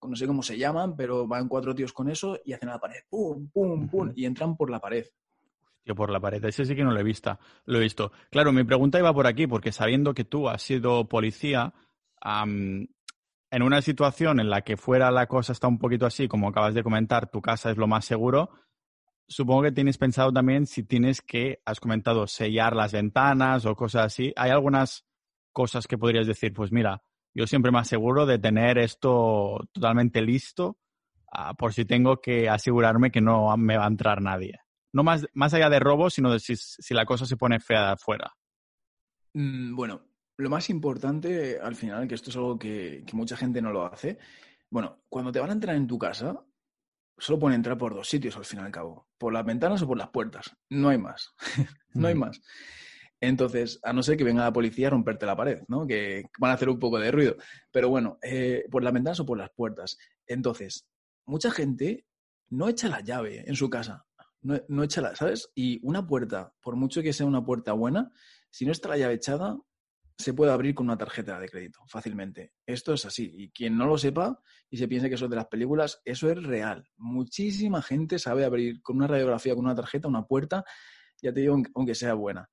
[0.02, 3.00] no sé cómo se llaman, pero van cuatro tíos con eso y hacen la pared,
[3.10, 5.06] pum, pum, pum, y entran por la pared.
[5.86, 7.40] Yo por la pared, ese sí que no lo he visto.
[7.66, 8.12] Lo he visto.
[8.30, 11.74] Claro, mi pregunta iba por aquí, porque sabiendo que tú has sido policía,
[13.56, 16.74] en una situación en la que fuera la cosa está un poquito así, como acabas
[16.74, 18.50] de comentar, tu casa es lo más seguro,
[19.30, 24.08] supongo que tienes pensado también si tienes que, has comentado, sellar las ventanas o cosas
[24.08, 24.34] así.
[24.36, 25.06] ¿Hay algunas
[25.54, 27.02] cosas que podrías decir, pues mira,
[27.34, 30.78] yo siempre me aseguro de tener esto totalmente listo
[31.32, 34.60] ah, por si tengo que asegurarme que no me va a entrar nadie?
[34.92, 37.86] No más, más allá de robo, sino de si, si la cosa se pone fea
[37.86, 38.36] de afuera.
[39.34, 40.02] Mm, bueno,
[40.38, 44.18] lo más importante al final, que esto es algo que, mucha gente no lo hace,
[44.70, 46.44] bueno, cuando te van a entrar en tu casa,
[47.18, 49.88] solo pueden entrar por dos sitios al fin y al cabo, por las ventanas o
[49.88, 51.34] por las puertas, no hay más,
[51.94, 52.42] no hay más.
[53.22, 55.88] Entonces, a no ser que venga la policía a romperte la pared, ¿no?
[55.88, 57.38] Que van a hacer un poco de ruido.
[57.72, 59.98] Pero bueno, eh, por las ventanas o por las puertas.
[60.28, 60.86] Entonces,
[61.26, 62.06] mucha gente
[62.50, 64.06] no echa la llave en su casa.
[64.42, 65.50] No, no echa la, ¿sabes?
[65.56, 68.12] Y una puerta, por mucho que sea una puerta buena,
[68.52, 69.58] si no está la llave echada,
[70.18, 72.54] se puede abrir con una tarjeta de crédito fácilmente.
[72.66, 73.32] Esto es así.
[73.34, 76.30] Y quien no lo sepa y se piense que eso es de las películas, eso
[76.30, 76.88] es real.
[76.98, 80.64] Muchísima gente sabe abrir con una radiografía, con una tarjeta, una puerta,
[81.22, 82.50] ya te digo, aunque sea buena.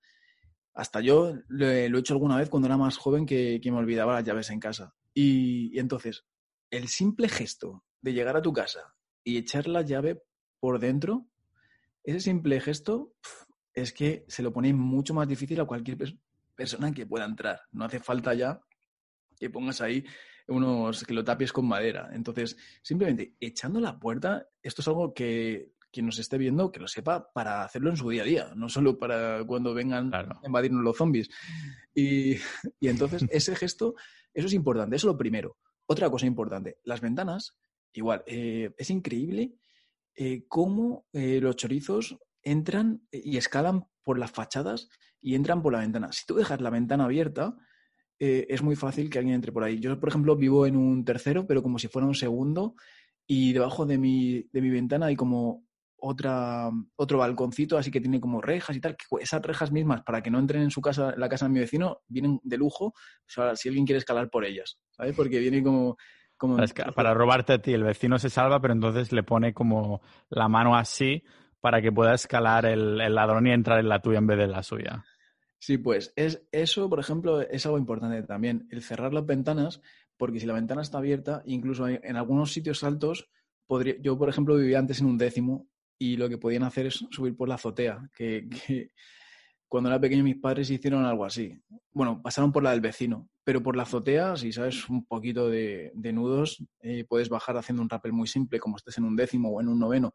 [0.74, 4.24] Hasta yo lo he, hecho alguna vez cuando era más joven que, me olvidaba las
[4.24, 4.94] llaves en casa.
[5.14, 6.24] Y, entonces,
[6.70, 10.22] el simple gesto de llegar a tu casa y echar la llave
[10.58, 11.26] por dentro,
[12.02, 13.14] ese simple gesto
[13.74, 15.96] es que se lo pone mucho más difícil a cualquier
[16.54, 17.60] persona que pueda entrar.
[17.72, 18.60] No hace falta ya
[19.38, 20.04] que pongas ahí
[20.48, 22.10] unos, que lo tapies con madera.
[22.12, 26.88] Entonces, simplemente echando la puerta, esto es algo que quien nos esté viendo, que lo
[26.88, 30.82] sepa para hacerlo en su día a día, no solo para cuando vengan a invadirnos
[30.82, 31.28] los zombies.
[31.94, 32.36] Y,
[32.80, 33.94] entonces, ese gesto,
[34.32, 35.58] eso es importante, eso es lo primero.
[35.86, 37.58] Otra cosa importante, las ventanas,
[37.92, 39.52] igual, eh, es increíble
[40.14, 44.88] eh, cómo eh, los chorizos entran y escalan por las fachadas
[45.20, 46.12] y entran por la ventana.
[46.12, 47.56] Si tú dejas la ventana abierta,
[48.18, 49.80] eh, es muy fácil que alguien entre por ahí.
[49.80, 52.74] Yo, por ejemplo, vivo en un tercero, pero como si fuera un segundo,
[53.26, 55.64] y debajo de mi, de mi ventana hay como
[55.96, 58.96] otra, otro balconcito, así que tiene como rejas y tal.
[58.96, 61.60] Que esas rejas mismas, para que no entren en su casa, la casa de mi
[61.60, 62.94] vecino, vienen de lujo,
[63.26, 65.14] si alguien quiere escalar por ellas, ¿sabes?
[65.14, 65.96] Porque viene como...
[66.36, 66.58] como...
[66.94, 70.76] Para, robarte a ti, el vecino se salva, pero entonces le pone como la mano
[70.76, 71.22] así
[71.62, 74.64] para que pueda escalar el, ladrón y entrar en la tuya en vez de la
[74.64, 75.04] suya.
[75.60, 79.80] Sí, pues es, eso, por ejemplo, es algo importante también, el cerrar las ventanas,
[80.16, 83.30] porque si la ventana está abierta, incluso en algunos sitios altos,
[83.68, 87.06] podría, yo, por ejemplo, vivía antes en un décimo y lo que podían hacer es
[87.12, 88.90] subir por la azotea, que,
[89.68, 91.62] cuando era pequeño mis padres hicieron algo así.
[91.92, 95.92] Bueno, pasaron por la del vecino, pero por la azotea, si sabes un poquito de,
[95.94, 99.60] nudos, eh, puedes bajar haciendo un rappel muy simple, como estés en un décimo o
[99.60, 100.12] en un noveno.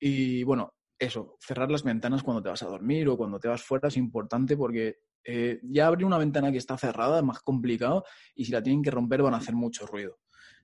[0.00, 3.62] Y bueno, eso, cerrar las ventanas cuando te vas a dormir o cuando te vas
[3.62, 8.04] fuera es importante porque eh, ya abrir una ventana que está cerrada es más complicado
[8.34, 10.18] y si la tienen que romper van a hacer mucho ruido.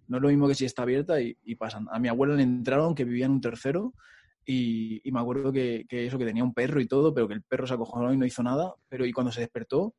[0.08, 1.86] No es lo mismo que si está abierta y, pasan.
[1.90, 3.92] A mi abuela le entraron que vivía en un tercero
[4.44, 7.66] y, me acuerdo que, eso, que tenía un perro y todo, pero que el perro
[7.66, 9.94] se acojonó y no hizo nada, pero y cuando se despertó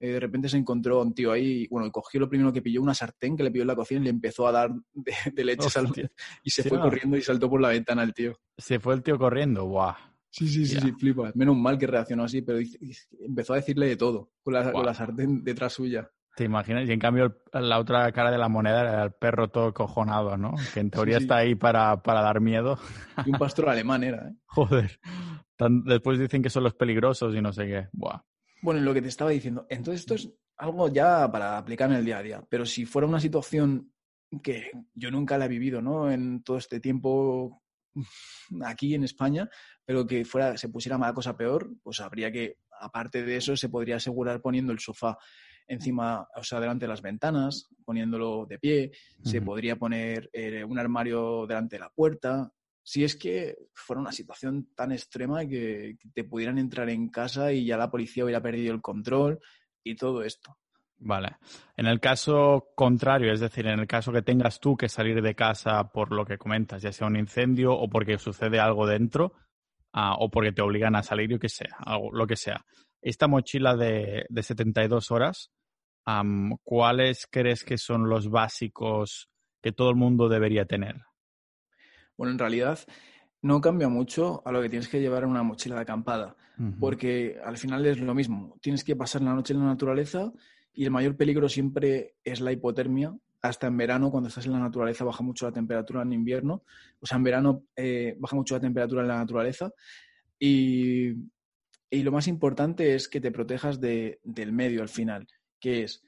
[0.00, 2.80] eh, de repente se encontró un tío ahí, bueno, y cogió lo primero que pilló,
[2.80, 4.70] una sartén que le pilló en la cocina y le empezó a dar
[5.32, 5.68] de, leche
[6.44, 8.38] y se fue corriendo y saltó por la ventana el tío.
[8.56, 9.94] Se fue el tío corriendo, guau.
[10.30, 11.32] Sí, sí, sí, sí, flipa.
[11.34, 12.58] Menos mal que reaccionó así, pero
[13.20, 16.10] empezó a decirle de todo con la, sartén detrás suya.
[16.36, 16.88] ¿Te imaginas?
[16.88, 20.54] Y en cambio la otra cara de la moneda era el perro todo cojonado, ¿no?
[20.72, 22.78] Que en teoría está ahí para, para, dar miedo.
[23.26, 24.36] Y un pastor alemán era, ¿eh?
[24.46, 25.00] Joder.
[25.84, 27.88] después dicen que son los peligrosos y no sé qué.
[27.92, 28.20] Buah.
[28.62, 29.66] Bueno, lo que te estaba diciendo.
[29.68, 32.44] Entonces, esto es algo ya para aplicar en el día a día.
[32.48, 33.92] Pero si fuera una situación
[34.42, 36.10] que yo nunca la he vivido, ¿no?
[36.10, 37.62] En todo este tiempo
[38.64, 39.48] aquí en España,
[39.84, 43.68] pero que fuera, se pusiera mala cosa peor, pues habría que, aparte de eso, se
[43.68, 45.16] podría asegurar poniendo el sofá
[45.66, 48.90] encima, o sea, delante de las ventanas, poniéndolo de pie,
[49.22, 52.50] se podría poner eh, un armario delante de la puerta,
[52.88, 57.66] si es que fuera una situación tan extrema que, te pudieran entrar en casa y
[57.66, 59.40] ya la policía hubiera perdido el control
[59.84, 60.56] y todo esto.
[60.96, 61.36] Vale.
[61.76, 65.34] En el caso contrario, es decir, en el caso que tengas tú que salir de
[65.34, 69.34] casa por lo que comentas, ya sea un incendio o porque sucede algo dentro,
[69.92, 72.64] ah, o porque te obligan a salir, o que sea, algo, lo que sea.
[73.02, 75.50] Esta mochila de, de 72 horas,
[76.64, 79.28] ¿cuáles crees que son los básicos
[79.60, 80.96] que todo el mundo debería tener?
[82.18, 82.80] Bueno, en realidad
[83.40, 86.36] no cambia mucho a lo que tienes que llevar en una mochila de acampada,
[86.80, 88.58] porque al final es lo mismo.
[88.60, 90.32] Tienes que pasar la noche en la naturaleza
[90.74, 93.16] y el mayor peligro siempre es la hipotermia.
[93.40, 96.64] Hasta en verano, cuando estás en la naturaleza, baja mucho la temperatura en invierno.
[96.98, 99.70] O sea, en verano eh, baja mucho la temperatura en la naturaleza.
[100.36, 101.12] Y,
[101.92, 105.28] lo más importante es que te protejas del medio al final,
[105.60, 106.02] que es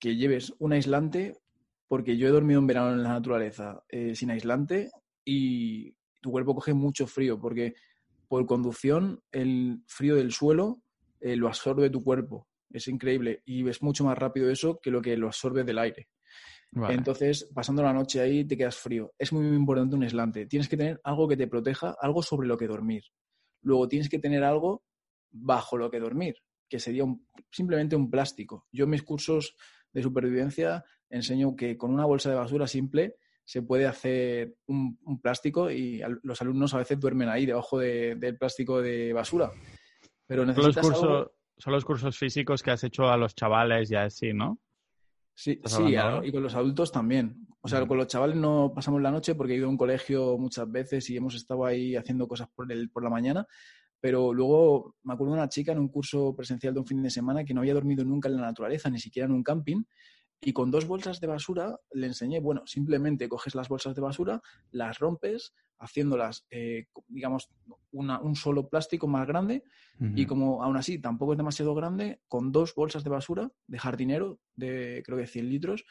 [0.00, 1.38] que lleves un aislante,
[1.86, 4.90] porque yo he dormido en verano en la naturaleza eh, sin aislante
[5.24, 7.74] y tu cuerpo coge mucho frío, porque
[8.28, 10.82] por conducción el frío del suelo
[11.20, 12.48] eh, lo absorbe tu cuerpo.
[12.70, 16.08] Es increíble y ves mucho más rápido eso que lo que lo absorbe del aire.
[16.88, 19.12] Entonces, pasando la noche ahí, te quedas frío.
[19.18, 20.46] Es muy, muy importante un aislante.
[20.46, 23.04] Tienes que tener algo que te proteja, algo sobre lo que dormir.
[23.60, 24.82] Luego tienes que tener algo
[25.30, 26.36] bajo lo que dormir,
[26.68, 27.04] que sería
[27.50, 28.66] simplemente un plástico.
[28.72, 29.54] Yo en mis cursos
[29.92, 35.70] de supervivencia enseño que con una bolsa de basura simple se puede hacer un, plástico
[35.70, 39.50] y los alumnos a veces duermen ahí debajo del plástico de basura.
[40.26, 43.96] Pero necesitas los cursos, Son los cursos físicos que has hecho a los chavales y
[43.96, 44.58] así, ¿no?
[45.34, 47.46] Sí, sí y con los adultos también.
[47.60, 50.36] O sea, con los chavales no pasamos la noche porque he ido a un colegio
[50.36, 53.46] muchas veces y hemos estado ahí haciendo cosas por, el, por la mañana.
[54.00, 57.10] Pero luego me acuerdo de una chica en un curso presencial de un fin de
[57.10, 59.84] semana que no había dormido nunca en la naturaleza, ni siquiera en un camping,
[60.44, 64.42] y con dos bolsas de basura le enseñé, bueno, simplemente coges las bolsas de basura,
[64.72, 67.48] las rompes, haciéndolas, eh, digamos,
[67.92, 69.64] un solo plástico más grande
[70.14, 74.40] y como aún así tampoco es demasiado grande, con dos bolsas de basura de jardinero
[74.56, 75.84] de creo que 100 litros,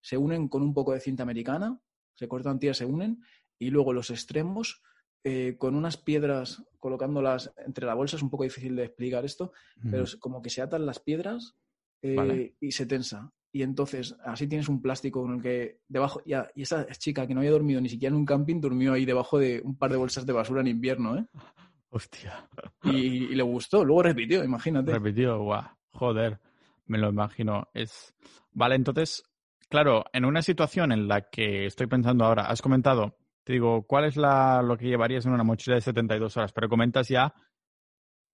[0.00, 1.80] se unen con un poco de cinta americana,
[2.14, 3.22] se cortan tiras, se unen
[3.58, 4.82] y luego los extremos
[5.22, 9.52] eh, con unas piedras colocándolas entre la bolsa, es un poco difícil de explicar esto,
[9.90, 11.54] pero es como que se atan las piedras
[12.02, 16.34] eh, y se tensa y entonces así tienes un plástico con el que debajo, y
[16.60, 19.60] esa chica que no había dormido ni siquiera en un camping, durmió ahí debajo de
[19.62, 21.24] un par de bolsas de basura en invierno, ¿eh?
[21.90, 22.48] Hostia.
[22.82, 24.90] Y, le gustó, luego repitió, imagínate.
[24.90, 25.62] Repitió, guau,
[25.92, 26.40] joder,
[26.86, 27.68] me lo imagino.
[27.72, 28.12] Es...
[28.50, 29.22] Vale, entonces,
[29.68, 34.06] claro, en una situación en la que estoy pensando ahora, has comentado, te digo, ¿cuál
[34.06, 36.52] es la, lo que llevarías en una mochila de 72 horas?
[36.52, 37.32] Pero comentas ya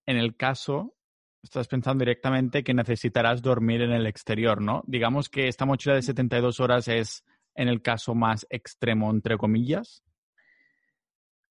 [0.07, 0.97] en el caso
[1.43, 4.83] estás pensando directamente que necesitarás dormir en el exterior, ¿no?
[4.87, 7.25] Digamos que esta mochila de 72 horas es
[7.55, 10.03] en el caso más extremo, entre comillas.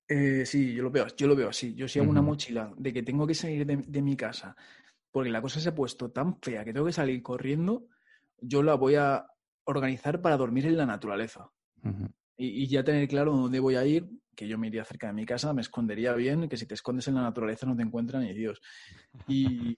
[0.07, 1.75] Eh, sí, yo lo veo, yo lo veo así.
[1.75, 4.55] Yo si hago una mochila de que tengo que salir de, mi casa
[5.11, 7.87] porque la cosa se ha puesto tan fea que tengo que salir corriendo,
[8.39, 9.25] yo la voy a
[9.65, 11.51] organizar para dormir en la naturaleza.
[12.37, 14.07] y, y, ya tener claro dónde voy a ir,
[14.39, 17.09] que yo me iría cerca de mi casa, me escondería bien, que si te escondes
[17.09, 18.61] en la naturaleza no te encuentran ni Dios.
[19.27, 19.77] Y,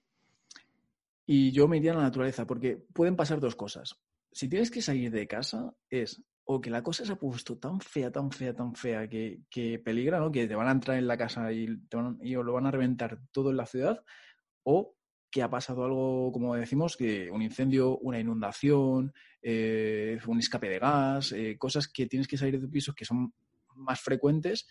[1.26, 3.96] y yo me iría a la naturaleza, porque pueden pasar dos cosas.
[4.30, 7.80] Si tienes que salir de casa, es o que la cosa se ha puesto tan
[7.80, 10.30] fea, tan fea, tan fea, que, que peligra, ¿no?
[10.30, 12.70] Que te van a entrar en la casa y, te van, y lo van a
[12.70, 14.04] reventar todo en la ciudad,
[14.62, 14.94] o
[15.28, 20.78] que ha pasado algo, como decimos, que un incendio, una inundación, eh, un escape de
[20.78, 23.32] gas, eh, cosas que tienes que salir de tu piso que son
[23.82, 24.66] más frecuentes,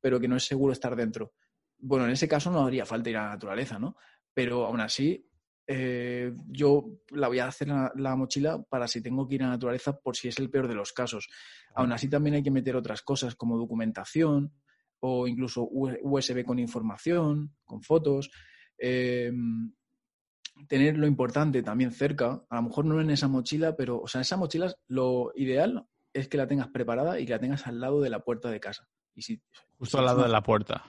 [0.00, 1.32] pero que no es seguro estar dentro.
[1.78, 3.96] Bueno, en ese caso no haría falta ir a la naturaleza, ¿no?
[4.34, 5.28] Pero aún así,
[5.66, 9.46] eh, yo la voy a hacer la, la, mochila para si tengo que ir a
[9.46, 11.28] la naturaleza por si es el peor de los casos.
[11.74, 14.52] Aún así también hay que meter otras cosas como documentación
[15.00, 18.30] o incluso USB con información, con fotos.
[18.78, 19.72] Em,
[20.68, 24.20] tener lo importante también cerca, a lo mejor no en esa mochila, pero, o sea,
[24.20, 28.00] esa mochila lo ideal es que la tengas preparada y que la tengas al lado
[28.00, 28.88] de la puerta de casa.
[29.14, 29.42] Y si,
[29.78, 30.84] Justo al lado de la puerta.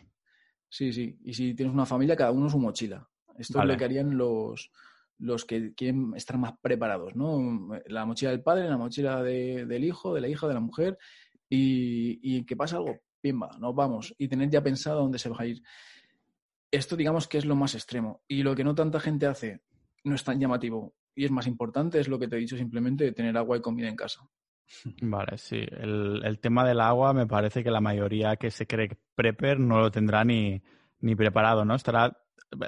[0.70, 1.18] Sí, sí.
[1.24, 3.08] Y si tienes una familia, cada uno su mochila.
[3.38, 4.72] Esto es lo que harían los,
[5.18, 7.70] los que quieren estar más preparados, ¿no?
[7.88, 10.98] La mochila del padre, la mochila del hijo, de la hija, de la mujer.
[11.50, 14.14] Y, y que pasa algo, pimba, nos vamos.
[14.18, 15.62] Y tener ya pensado dónde se va a ir.
[16.72, 18.24] Esto digamos que es lo más extremo.
[18.28, 19.62] Y lo que no tanta gente hace
[20.04, 23.04] no es tan llamativo y es más importante es lo que te he dicho simplemente
[23.04, 24.28] de tener agua y comida en casa.
[25.02, 25.58] Vale, sí.
[25.58, 29.92] El, tema del agua me parece que la mayoría que se cree prepper no lo
[29.92, 30.62] tendrá ni,
[31.00, 31.76] ni preparado, ¿no?
[31.76, 32.18] Estará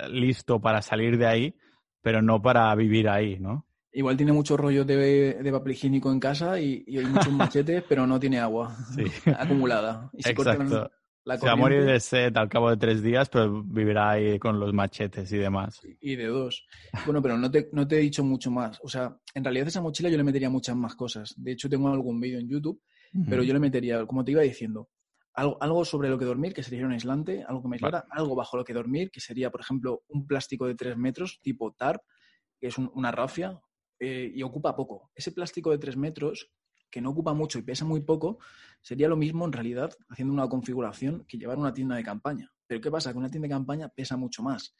[0.10, 1.56] listo para salir de ahí,
[2.02, 3.66] pero no para vivir ahí, ¿no?
[3.92, 8.06] Igual tiene mucho rollo de, de papel higiénico en casa y, hay muchos machetes, pero
[8.06, 8.76] no tiene agua
[9.38, 10.10] acumulada.
[10.14, 10.92] Exacto.
[11.26, 14.40] La Se va a morir de sed al cabo de tres días, pero vivirá ahí
[14.40, 15.82] con los machetes y demás.
[16.00, 16.66] y de dos.
[17.06, 18.80] Bueno, pero no te, no te he dicho mucho más.
[18.84, 21.34] O sea, en realidad esa mochila yo le metería muchas más cosas.
[21.38, 22.82] De hecho, tengo algún vídeo en YouTube,
[23.30, 24.90] pero yo le metería, como te iba diciendo,
[25.34, 28.36] algo, algo sobre lo que dormir, que sería un aislante, algo que me aislara, algo
[28.36, 32.02] bajo lo que dormir, que sería, por ejemplo, un plástico de tres metros, tipo TARP,
[32.60, 33.60] que es un- una rafia,
[34.00, 35.12] eh, y ocupa poco.
[35.16, 36.52] Ese plástico de tres metros,
[36.90, 38.38] que no ocupa mucho y pesa muy poco,
[38.86, 42.52] sería lo mismo en realidad haciendo una configuración que llevar una tienda de campaña.
[42.68, 43.12] Pero ¿qué pasa?
[43.12, 44.76] Que una tienda de campaña pesa mucho más.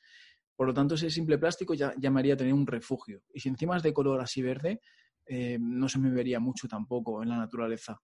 [0.56, 3.24] Por lo tanto, ese simple plástico ya, ya me haría tener un refugio.
[3.34, 4.80] Y si encima es de color así verde,
[5.26, 8.00] eh, no se me vería mucho tampoco en la naturaleza.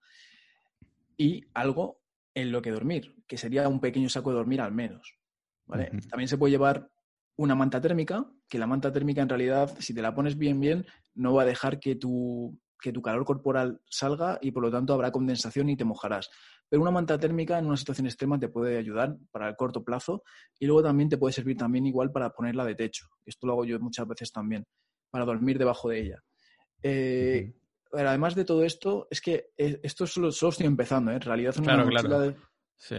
[1.18, 2.02] Y algo
[2.34, 5.20] en lo que dormir, que sería un pequeño saco de dormir al menos.
[5.68, 5.92] ¿vale?
[6.10, 6.90] También se puede llevar
[7.36, 10.88] una manta térmica, que la manta térmica en realidad, si te la pones bien, bien,
[11.14, 14.94] no va a dejar que tu, que tu calor corporal salga y por lo tanto
[14.94, 16.30] habrá condensación y te mojarás.
[16.68, 20.24] Pero una manta térmica en una situación extrema te puede ayudar para el corto plazo
[20.60, 23.06] y luego también te puede servir también igual para ponerla de techo.
[23.26, 24.66] Esto lo hago yo muchas veces también,
[25.10, 26.24] para dormir debajo de ella.
[26.84, 27.54] Eh,
[27.92, 31.12] pero además de todo esto, es que eh, esto solo, solo estoy empezando.
[31.12, 31.16] ¿eh?
[31.16, 32.20] En realidad, una Claro, mochila claro.
[32.22, 32.36] de-
[32.78, 32.96] Sí.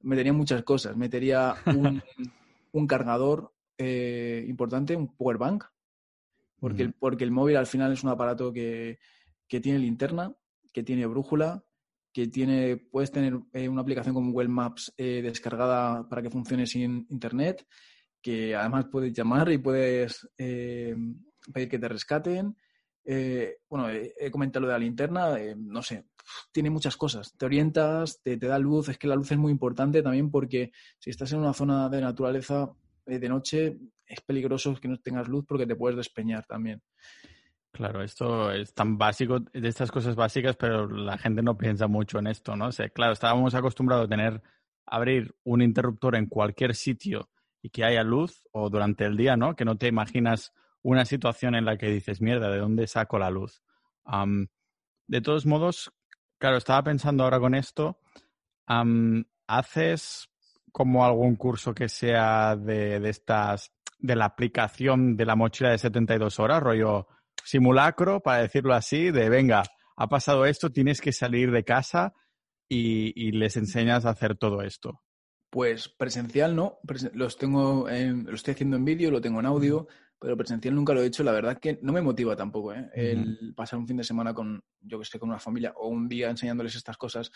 [0.00, 0.96] metería muchas cosas.
[0.96, 2.02] Metería un,
[2.72, 5.64] un cargador eh, importante, un power bank,
[6.58, 8.98] porque, el, porque el móvil al final es un aparato que,
[9.48, 10.34] que tiene linterna,
[10.72, 11.64] que tiene brújula,
[12.12, 16.66] que tiene, puedes tener eh, una aplicación como Google Maps eh, descargada para que funcione
[16.66, 17.66] sin internet,
[18.22, 20.96] que además puedes llamar y puedes eh,
[21.52, 22.56] pedir que te rescaten.
[23.04, 26.06] Eh, bueno, he, he comentado lo de la linterna, eh, no sé,
[26.52, 27.34] tiene muchas cosas.
[27.36, 30.72] Te orientas, te, te da luz, es que la luz es muy importante también porque
[30.98, 32.72] si estás en una zona de naturaleza
[33.06, 36.82] eh, de noche es peligroso que no tengas luz porque te puedes despeñar también.
[37.72, 42.18] Claro, esto es tan básico, de estas cosas básicas, pero la gente no piensa mucho
[42.18, 42.68] en esto, ¿no?
[42.68, 44.42] O sea, claro, estábamos acostumbrados a tener,
[44.86, 47.28] abrir un interruptor en cualquier sitio
[47.60, 49.54] y que haya luz, o durante el día, ¿no?
[49.56, 53.28] Que no te imaginas una situación en la que dices, mierda, ¿de dónde saco la
[53.28, 53.62] luz?
[55.06, 55.92] De todos modos,
[56.38, 58.00] claro, estaba pensando ahora con esto,
[59.46, 60.30] ¿haces
[60.72, 65.78] como algún curso que sea de, de estas, de la aplicación de la mochila de
[65.78, 67.06] 72 horas, rollo
[67.44, 69.62] simulacro, para decirlo así, de venga,
[69.96, 72.12] ha pasado esto, tienes que salir de casa
[72.68, 75.00] y, y les enseñas a hacer todo esto.
[75.50, 76.78] Pues presencial no,
[77.14, 79.86] los tengo, en- lo estoy haciendo en vídeo, lo tengo en audio,
[80.18, 81.22] pero presencial nunca lo he hecho.
[81.22, 82.88] La verdad que no me motiva tampoco, ¿eh?
[82.94, 86.08] El pasar un fin de semana con, yo que sé, con una familia o un
[86.08, 87.30] día enseñándoles estas cosas.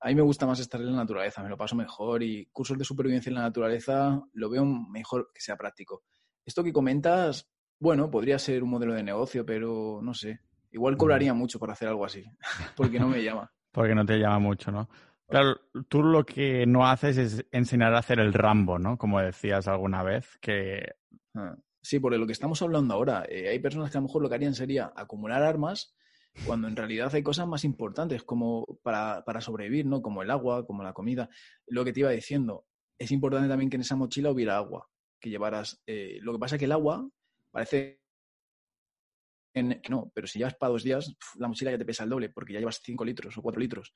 [0.00, 2.76] A mí me gusta más estar en la naturaleza, me lo paso mejor y cursos
[2.78, 6.02] de supervivencia en la naturaleza lo veo mejor que sea práctico.
[6.44, 10.40] Esto que comentas, bueno, podría ser un modelo de negocio, pero no sé.
[10.72, 12.24] Igual cobraría mucho por hacer algo así,
[12.76, 13.50] porque no me llama.
[13.72, 14.88] Porque no te llama mucho, ¿no?
[15.28, 15.56] Claro,
[15.88, 18.96] tú lo que no haces es enseñar a hacer el Rambo, ¿no?
[18.96, 20.94] Como decías alguna vez, que
[21.36, 21.54] Ah,
[21.86, 24.28] Sí, por lo que estamos hablando ahora, eh, hay personas que a lo mejor lo
[24.28, 25.94] que harían sería acumular armas
[26.42, 30.02] cuando en realidad hay cosas más importantes como para, para sobrevivir, ¿no?
[30.02, 31.30] Como el agua, como la comida.
[31.68, 32.66] Lo que te iba diciendo,
[32.98, 34.88] es importante también que en esa mochila hubiera agua,
[35.20, 35.80] que llevaras...
[35.86, 37.08] eh, lo que pasa es que el agua
[37.52, 38.00] parece
[39.54, 42.10] en- que no, pero si llevas para dos días, la mochila ya te pesa el
[42.10, 43.94] doble, porque ya llevas 5 litros o 4 litros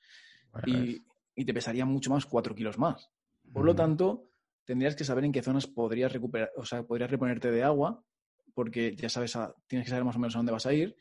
[0.53, 1.01] bueno, y,
[1.35, 3.09] y te pesaría mucho más 4 kilos más.
[3.51, 4.30] Por lo tanto,
[4.71, 8.05] tendrías que saber en qué zonas podrías recuperar, o sea, podrías reponerte de agua,
[8.53, 10.95] porque ya sabes, a- tienes que saber más o menos a dónde vas a ir.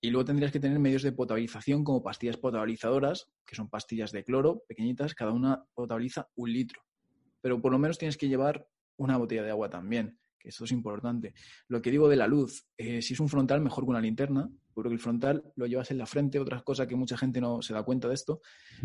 [0.00, 4.22] Y luego tendrías que tener medios de potabilización como pastillas potabilizadoras, que son pastillas de
[4.22, 6.80] cloro pequeñitas, cada una potabiliza un litro.
[7.40, 10.72] Pero por lo menos tienes que llevar una botella de agua también, que eso es
[10.72, 11.34] importante.
[11.68, 14.48] Lo que digo de la luz, eh, si es un frontal, mejor que una linterna,
[14.72, 17.74] porque el frontal lo llevas en la frente, otra cosa que mucha gente no se
[17.74, 18.40] da cuenta de esto,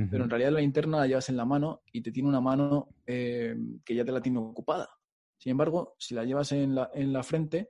[0.09, 2.89] pero en realidad la linterna la llevas en la mano y te tiene una mano
[3.05, 4.89] eh, que ya te la tiene ocupada.
[5.37, 7.67] Sin embargo, si la llevas en la, en la frente,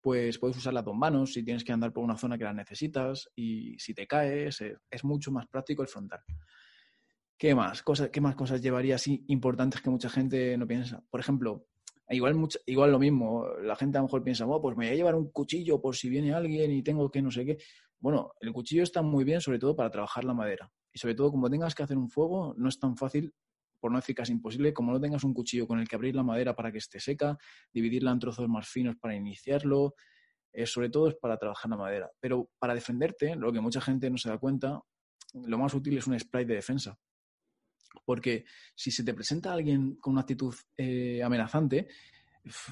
[0.00, 2.52] pues puedes usar las dos manos si tienes que andar por una zona que la
[2.52, 6.20] necesitas y si te caes, eh, es mucho más práctico el frontal.
[7.36, 7.82] ¿Qué más?
[7.82, 11.02] Cosa- ¿Qué más cosas llevaría así importantes que mucha gente no piensa?
[11.10, 11.66] Por ejemplo,
[12.10, 14.94] igual, mucha- igual lo mismo, la gente a lo mejor piensa, "Oh, pues me voy
[14.94, 17.58] a llevar un cuchillo por si viene alguien y tengo que no sé qué.
[17.98, 20.70] Bueno, el cuchillo está muy bien, sobre todo para trabajar la madera.
[20.92, 23.34] Y sobre todo, como tengas que hacer un fuego, no es tan fácil,
[23.80, 26.22] por no decir casi imposible, como no tengas un cuchillo con el que abrir la
[26.22, 27.36] madera para que esté seca,
[27.72, 29.94] dividirla en trozos más finos para iniciarlo.
[30.52, 32.10] eh, sobre todo es para trabajar la madera.
[32.20, 34.80] Pero para defenderte, lo que mucha gente no se da cuenta,
[35.34, 36.98] lo más útil es un spray de defensa.
[38.04, 41.88] Porque si se te presenta alguien con una actitud eh, amenazante,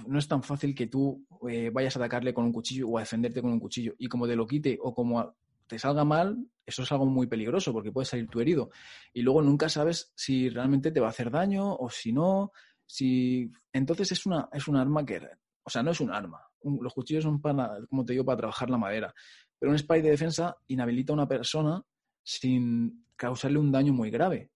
[0.07, 3.01] no es tan fácil que tú eh, vayas a atacarle con un cuchillo o a
[3.01, 3.95] defenderte con un cuchillo.
[3.99, 5.35] Y como te lo quite o como
[5.67, 8.71] te salga mal, eso es algo muy peligroso porque puede salir tu herido.
[9.13, 12.53] Y luego nunca sabes si realmente te va a hacer daño o si no.
[12.85, 13.51] Si...
[13.73, 15.21] Entonces es una, es un arma que,
[15.63, 16.41] o sea, no es un arma.
[16.63, 19.15] los cuchillos son para, como te digo, para trabajar la madera.
[19.59, 21.83] Pero un spray de defensa inhabilita a una persona
[22.23, 24.52] sin causarle un daño muy grave.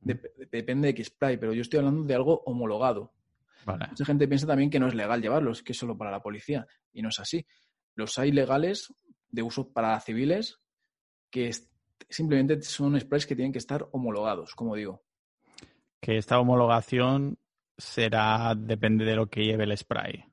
[0.00, 3.12] Depende de qué spray, pero yo estoy hablando de algo homologado.
[3.66, 6.66] Mucha gente piensa también que no es legal llevarlos, que es solo para la policía.
[6.92, 7.46] Y no es así.
[7.94, 8.92] Los hay legales
[9.30, 10.58] de uso para civiles
[11.30, 11.50] que
[12.08, 15.02] simplemente son sprays que tienen que estar homologados, como digo.
[16.00, 17.38] Que esta homologación
[17.76, 20.24] será, depende de lo que lleve el spray,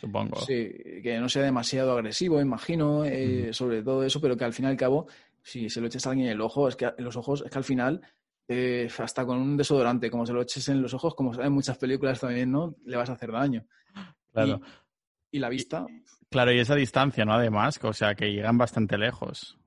[0.00, 0.40] supongo.
[0.40, 0.72] Sí,
[1.02, 4.68] que no sea demasiado agresivo, imagino, eh, sobre todo eso, pero que al fin y
[4.68, 5.06] al cabo,
[5.42, 7.50] si se lo echas a alguien en el ojo, es que en los ojos, es
[7.50, 8.00] que al final
[8.46, 11.78] eh, hasta con un desodorante, como se lo eches en los ojos, como en muchas
[11.78, 12.76] películas también, ¿no?
[12.84, 13.66] Le vas a hacer daño.
[14.32, 14.60] Claro.
[15.30, 15.86] Y, la vista.
[16.30, 17.32] claro, y esa distancia, ¿no?
[17.32, 19.58] Además, o sea, que llegan bastante lejos.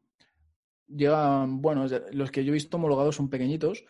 [0.87, 3.83] Llegan, bueno, los que yo he visto homologados son pequeñitos,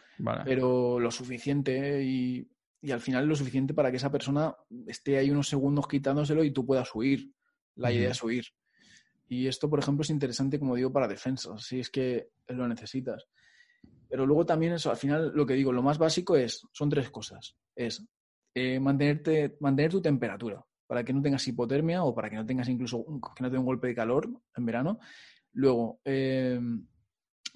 [0.45, 2.49] pero lo suficiente y,
[2.81, 4.55] y, al final lo suficiente para que esa persona
[4.87, 7.31] esté ahí unos segundos quitándoselo y tú puedas huir.
[7.75, 8.45] La idea es huir.
[9.27, 13.27] Y esto, por ejemplo, es interesante, como digo, para defensa, si es que lo necesitas.
[14.09, 17.09] Pero luego también eso, al final lo que digo, lo más básico es, son tres
[17.09, 17.55] cosas.
[17.75, 18.05] Es
[18.53, 22.69] eh, mantenerte, mantener tu temperatura para que no tengas hipotermia o para que no tengas
[22.69, 23.05] incluso
[23.35, 24.99] que no tenga un golpe de calor en verano.
[25.53, 26.59] Luego, eh,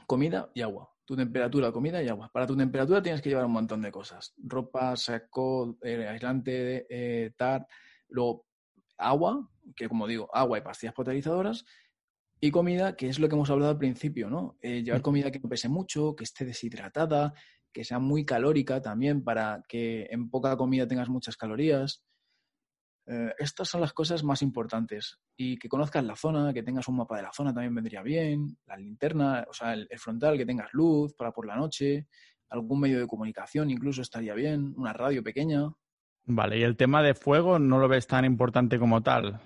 [0.06, 0.90] comida y agua.
[1.06, 2.30] Tu temperatura, comida y agua.
[2.32, 4.34] Para tu temperatura tienes que llevar un montón de cosas.
[4.38, 7.68] Ropa, saco, eh, aislante, tar.
[8.10, 8.46] Luego,
[8.98, 11.66] agua, que como digo, agua y pastillas potabilizadoras.
[12.44, 14.58] Y comida, que es lo que hemos hablado al principio, ¿no?
[14.62, 17.34] Eh, llevar comida que no pese mucho, que esté deshidratada,
[17.72, 22.04] que sea muy calórica también para que en poca comida tengas muchas calorías.
[23.06, 25.20] Eh, estas son las cosas más importantes.
[25.38, 28.58] Y que conozcas la zona, que tengas un mapa de la zona también vendría bien,
[28.66, 32.08] la linterna, o sea, el, el frontal, que tengas luz para por la noche,
[32.50, 35.72] algún medio de comunicación incluso estaría bien, una radio pequeña.
[36.26, 39.40] Vale, y el tema de fuego no lo ves tan importante como tal.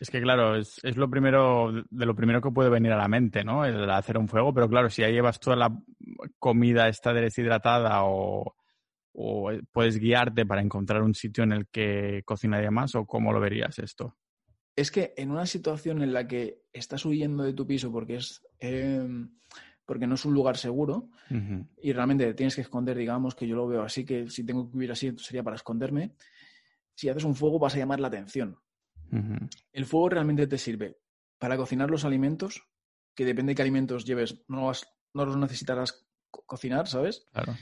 [0.00, 3.44] Es que claro, es, lo primero, de lo primero que puede venir a la mente,
[3.44, 3.64] ¿no?
[3.64, 5.76] El hacer un fuego, pero claro, si ya llevas toda la
[6.38, 8.54] comida está deshidratada o,
[9.70, 13.78] puedes guiarte para encontrar un sitio en el que cocinaría más o cómo lo verías
[13.78, 14.16] esto.
[14.74, 18.42] Es que en una situación en la que estás huyendo de tu piso porque es
[18.58, 19.30] em,
[19.86, 21.10] porque no es un lugar seguro
[21.80, 24.68] y realmente te tienes que esconder, digamos que yo lo veo así, que si tengo
[24.68, 26.16] que huir así sería para esconderme.
[26.96, 28.58] Si haces un fuego vas a llamar la atención
[29.72, 30.98] el fuego realmente te sirve
[31.38, 32.62] para cocinar los alimentos,
[33.14, 34.72] que depende de qué alimentos lleves, no,
[35.12, 37.26] no los necesitarás cocinar, ¿sabes?
[37.32, 37.54] Claro.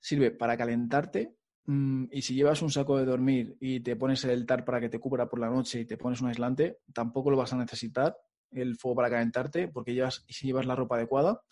[0.00, 1.36] Sirve para calentarte
[1.66, 4.88] mm, y si llevas un saco de dormir y te pones el tar para que
[4.88, 8.16] te cubra por la noche y te pones un aislante, tampoco lo vas a necesitar
[8.50, 11.42] el fuego para calentarte porque llevas, si llevas la ropa adecuada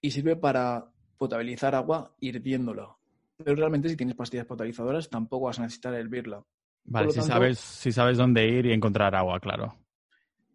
[0.00, 2.96] y sirve para potabilizar agua hirviéndola.
[3.36, 6.44] Pero realmente si tienes pastillas potabilizadoras tampoco vas a necesitar hervirla.
[6.84, 9.78] Vale, si, sabes, si sabes dónde ir y encontrar agua, claro.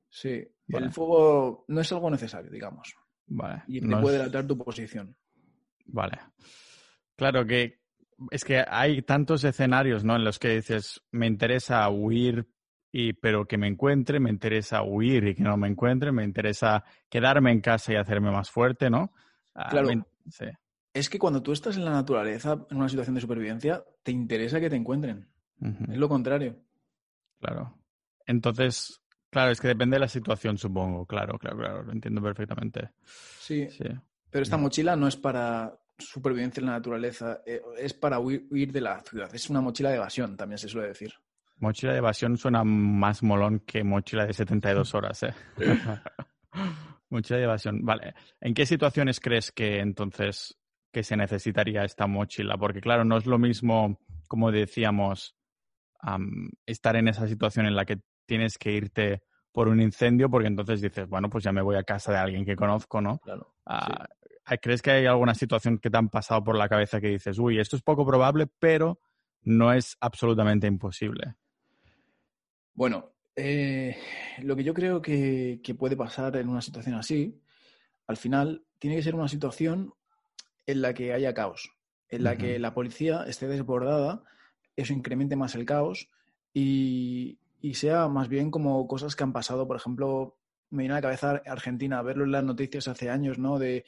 [0.10, 2.96] Sí, el fuego no es algo necesario, digamos.
[3.28, 3.64] Vale.
[3.68, 5.16] Y te puede delatar tu posición.
[5.86, 6.20] Vale.
[7.16, 7.80] Claro que
[8.32, 10.16] es que hay tantos escenarios, ¿no?
[10.16, 12.48] En los que dices, me interesa huir
[12.92, 16.84] y pero que me encuentre, me interesa huir y que no me encuentre, me interesa
[17.08, 19.14] quedarme en casa y hacerme más fuerte, ¿no?
[19.54, 19.90] Ah, claro.
[20.30, 20.46] sí.
[20.94, 24.60] Es que cuando tú estás en la naturaleza, en una situación de supervivencia, te interesa
[24.60, 25.30] que te encuentren.
[25.62, 26.56] Es lo contrario.
[27.40, 27.78] Claro.
[28.26, 31.06] Entonces, claro, es que depende de la situación, supongo.
[31.06, 31.84] Claro, claro, claro.
[31.84, 32.92] Lo entiendo perfectamente.
[33.04, 33.68] Sí.
[34.30, 38.82] Pero esta mochila no es para supervivencia en la naturaleza, eh, es para huir, de
[38.82, 39.34] la ciudad.
[39.34, 41.14] Es una mochila de evasión, también se suele decir.
[41.58, 45.34] Mochila de evasión suena más molón que mochila de 72 horas, ¿eh?
[47.10, 47.84] mochila de evasión.
[47.84, 48.14] Vale.
[48.40, 50.58] ¿En qué situaciones crees que entonces
[50.92, 52.58] que se necesitaría esta mochila?
[52.58, 55.36] Porque claro, no es lo mismo, como decíamos,
[56.66, 60.82] estar en esa situación en la que tienes que irte por un incendio, porque entonces
[60.82, 63.20] dices, bueno, pues ya me voy a casa de alguien que conozco, ¿no?
[63.20, 63.56] Claro.
[63.66, 64.08] Ah,
[64.62, 67.60] ¿Crees que hay alguna situación que te han pasado por la cabeza que dices, uy,
[67.60, 69.00] esto es poco probable, pero
[69.44, 71.36] no es absolutamente imposible?
[72.74, 73.98] Bueno, eh,
[74.42, 77.42] lo que yo creo que, puede pasar en una situación así,
[78.08, 79.94] al final, tiene que ser una situación
[80.66, 81.72] en la que haya caos,
[82.08, 84.24] en la que la policía esté desbordada
[84.80, 86.10] eso incremente más el caos
[86.54, 87.38] y,
[87.74, 90.38] sea más bien como cosas que han pasado, por ejemplo,
[90.70, 93.60] me viene a la cabeza Argentina, verlo en las noticias hace años, ¿no?
[93.60, 93.86] De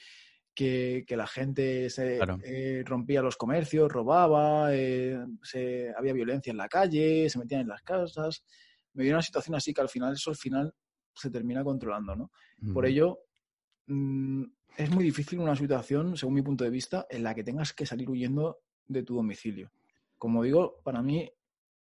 [0.53, 6.67] que, la gente se eh, rompía los comercios, robaba, eh, se, había violencia en la
[6.67, 8.43] calle, se metían en las casas.
[8.93, 10.73] Me viene una situación así que al final, eso al final
[11.13, 12.31] se termina controlando, ¿no?
[12.73, 13.19] Por ello,
[13.87, 14.43] mm,
[14.77, 17.85] es muy difícil una situación, según mi punto de vista, en la que tengas que
[17.85, 19.71] salir huyendo de tu domicilio.
[20.21, 21.27] Como digo, para mí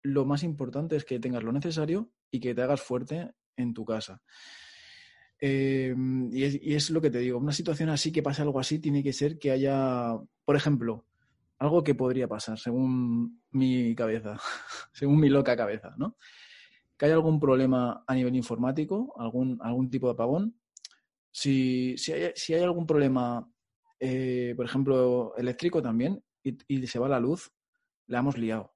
[0.04, 3.84] lo más importante es que tengas lo necesario y que te hagas fuerte en tu
[3.84, 4.22] casa.
[5.40, 9.02] Em, y, es, lo que te digo, una situación así que pase algo así, tiene
[9.02, 11.04] que ser que haya, por ejemplo,
[11.58, 14.38] algo que podría pasar según mi cabeza,
[14.92, 16.16] según mi loca cabeza, ¿no?
[16.96, 20.60] Que haya algún problema a nivel informático, algún, algún tipo de apagón.
[21.32, 23.50] Si, si, hay, si hay algún problema,
[23.98, 27.50] eh, por ejemplo, eléctrico también, y, y se va la luz,
[28.08, 28.74] la hemos liado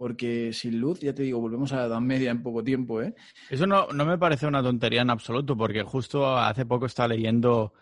[0.00, 3.14] porque sin luz, ya te digo, volvemos a la Edad Media en poco tiempo, ¿eh?
[3.50, 7.74] Eso no, no me parece una tontería en absoluto, porque justo hace poco estaba leyendo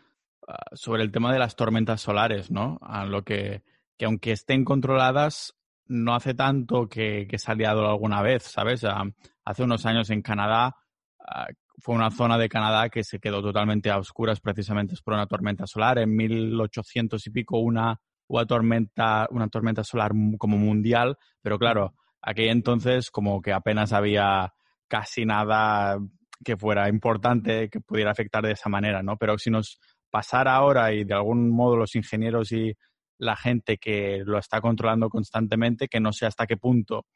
[0.48, 2.76] ah, sobre el tema de las tormentas solares, ¿no?
[2.82, 3.62] A lo que,
[3.96, 5.54] que aunque estén controladas,
[5.86, 8.82] no hace tanto que, que se ha liado alguna vez, ¿sabes?
[8.82, 9.04] Ah,
[9.44, 10.74] hace unos años en Canadá
[11.20, 11.46] ah,
[11.78, 15.68] fue una zona de Canadá que se quedó totalmente a oscuras precisamente por una tormenta
[15.68, 15.98] solar.
[16.00, 22.52] En 1800 y pico una, una tormenta, una tormenta solar como mundial, pero claro, aquella
[22.52, 24.52] entonces como que apenas había
[24.86, 25.98] casi nada
[26.44, 29.16] que fuera importante que pudiera afectar de esa manera, ¿no?
[29.16, 32.74] Pero si nos pasara ahora y de algún modo los ingenieros y
[33.18, 37.06] la gente que lo está controlando constantemente, que no sé hasta qué punto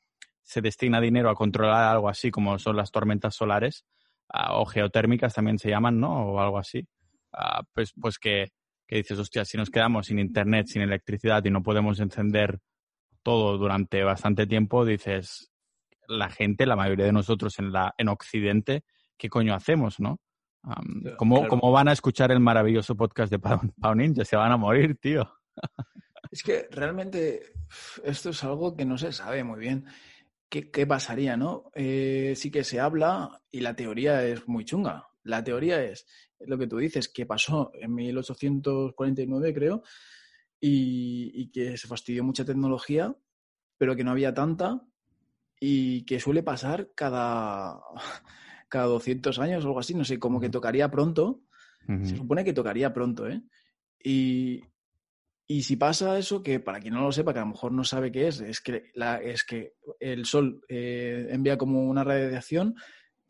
[0.43, 3.85] se destina dinero a controlar algo así como son las tormentas solares
[4.29, 6.33] ah, o geotérmicas también se llaman, ¿no?
[6.33, 6.87] O algo así.
[7.33, 8.49] Ah, pues, pues que,
[8.93, 12.59] que dices, hostia, si nos quedamos sin internet, sin electricidad y no podemos encender
[13.23, 15.51] todo durante bastante tiempo, dices,
[16.09, 18.85] la gente, la mayoría de nosotros en, la, en Occidente,
[19.17, 20.21] ¿qué coño hacemos, no?
[21.17, 24.27] ¿cómo, van a escuchar el maravilloso podcast de Pau Ninja?
[24.27, 25.27] Se van a morir, tío.
[26.31, 27.41] es que realmente
[28.05, 29.87] esto es algo que no se sabe muy bien.
[30.51, 31.71] ¿Qué, qué pasaría, no?
[31.75, 35.09] Eh, sí que se habla y la teoría es muy chunga.
[35.25, 36.07] La teoría es
[36.41, 39.83] lo que tú dices, que pasó en 1849, creo,
[40.61, 43.17] y, que se fastidió mucha tecnología,
[43.79, 44.83] pero que no había tanta
[45.59, 47.81] y que suele pasar cada,
[48.69, 51.43] cada 200 años o algo así, no sé, como que tocaría pronto.
[52.05, 53.43] Se supone que tocaría pronto, ¿eh?
[54.05, 54.63] Y,
[55.49, 57.85] y si pasa eso, que para quien no lo sepa, que a lo mejor no
[57.85, 62.77] sabe qué es, es que, la, es que el Sol eh, envía como una radiación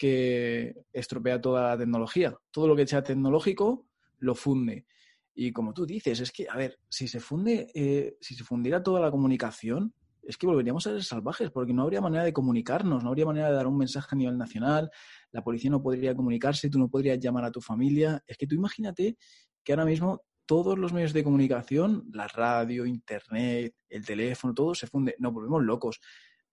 [0.02, 2.36] que estropea toda la tecnología.
[2.50, 3.86] Todo lo que sea tecnológico
[4.18, 4.84] lo funde.
[5.32, 8.82] Y como tú dices, es que, a ver, si se funde, eh, si se fundiera
[8.82, 13.04] toda la comunicación, es que volveríamos a ser salvajes, porque no habría manera de comunicarnos,
[13.04, 14.90] no habría manera de dar un mensaje a nivel nacional,
[15.30, 18.24] la policía no podría comunicarse, tú no podrías llamar a tu familia.
[18.26, 19.16] Es que tú imagínate
[19.62, 24.88] que ahora mismo todos los medios de comunicación, la radio, internet, el teléfono, todo se
[24.88, 25.14] funde.
[25.20, 26.00] Nos volvemos locos.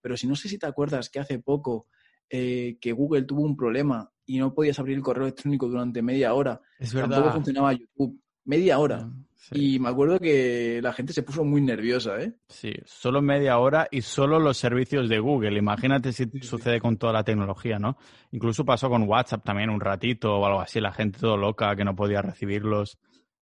[0.00, 1.88] Pero si no sé si te acuerdas que hace poco
[2.30, 6.32] eh, que Google tuvo un problema y no podías abrir el correo electrónico durante media
[6.34, 9.06] hora, es tampoco funcionaba YouTube media hora.
[9.06, 12.34] Mm, y me acuerdo que la gente se puso muy nerviosa, ¿eh?
[12.48, 15.58] Sí, solo media hora y solo los servicios de Google.
[15.58, 17.96] Imagínate si sucede con toda la tecnología, ¿no?
[18.32, 21.84] Incluso pasó con WhatsApp también un ratito o algo así, la gente todo loca que
[21.84, 22.98] no podía recibirlos.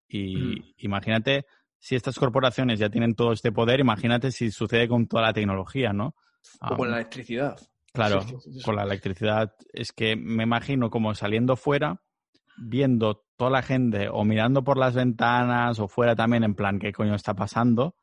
[0.08, 0.64] Y mm.
[0.78, 1.46] imagínate
[1.78, 5.92] si estas corporaciones ya tienen todo este poder, imagínate si sucede con toda la tecnología,
[5.92, 6.16] ¿no?
[6.62, 7.60] O con la electricidad.
[7.94, 8.26] Claro,
[8.66, 9.56] con la electricidad.
[9.72, 12.02] Es que me imagino como saliendo fuera,
[12.58, 16.92] viendo toda la gente o mirando por las ventanas o fuera también en plan, ¿qué
[16.92, 17.96] coño está pasando?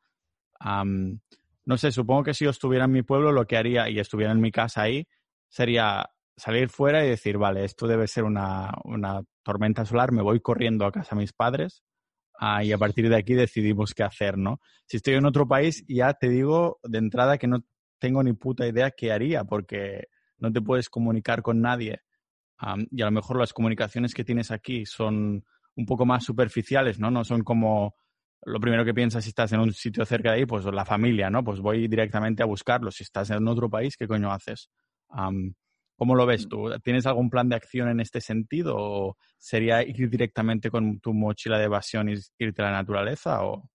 [0.63, 4.31] no sé, supongo que si yo estuviera en mi pueblo, lo que haría y estuviera
[4.31, 5.07] en mi casa ahí,
[5.49, 10.39] sería salir fuera y decir, vale, esto debe ser una, una tormenta solar, me voy
[10.39, 11.81] corriendo a casa de mis padres
[12.39, 14.59] ah, y a partir de aquí decidimos qué hacer, ¿no?
[14.85, 17.63] Si estoy en otro país, ya te digo de entrada que no
[18.01, 20.07] tengo ni puta idea qué haría, porque
[20.39, 22.01] no te puedes comunicar con nadie
[22.91, 25.43] y a lo mejor las comunicaciones que tienes aquí son
[25.75, 27.09] un poco más superficiales, ¿no?
[27.09, 27.95] No son como
[28.43, 31.29] lo primero que piensas si estás en un sitio cerca de ahí, pues la familia,
[31.29, 31.43] ¿no?
[31.43, 32.91] Pues voy directamente a buscarlo.
[32.91, 34.69] Si estás en otro país, ¿qué coño haces?
[35.95, 36.69] ¿Cómo lo ves tú?
[36.83, 38.75] ¿Tienes algún plan de acción en este sentido?
[38.77, 43.43] ¿O sería ir directamente con tu mochila de evasión y irte a la naturaleza?
[43.43, 43.70] O...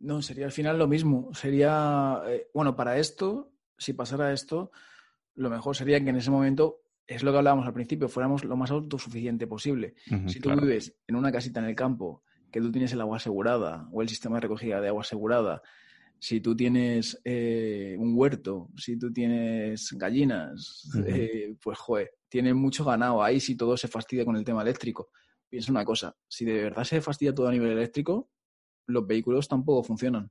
[0.00, 1.32] No, sería al final lo mismo.
[1.34, 4.70] Sería, eh, bueno, para esto, si pasara esto,
[5.34, 8.56] lo mejor sería que en ese momento es lo que hablábamos al principio, fuéramos lo
[8.56, 9.94] más autosuficiente posible.
[10.26, 13.88] si tú vives en una casita en el campo, que tú tienes el agua asegurada
[13.92, 15.62] o el sistema de recogida de agua asegurada,
[16.18, 22.84] si tú tienes eh, un huerto, si tú tienes gallinas, eh, pues joder, tienes mucho
[22.84, 25.10] ganado ahí si todo se fastidia con el tema eléctrico.
[25.50, 28.30] Piensa una cosa, si de verdad se fastidia todo a nivel eléctrico,
[28.86, 30.30] los vehículos tampoco funcionan.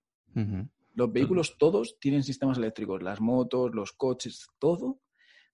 [0.95, 4.99] Los vehículos todos tienen sistemas eléctricos, las motos, los coches, todo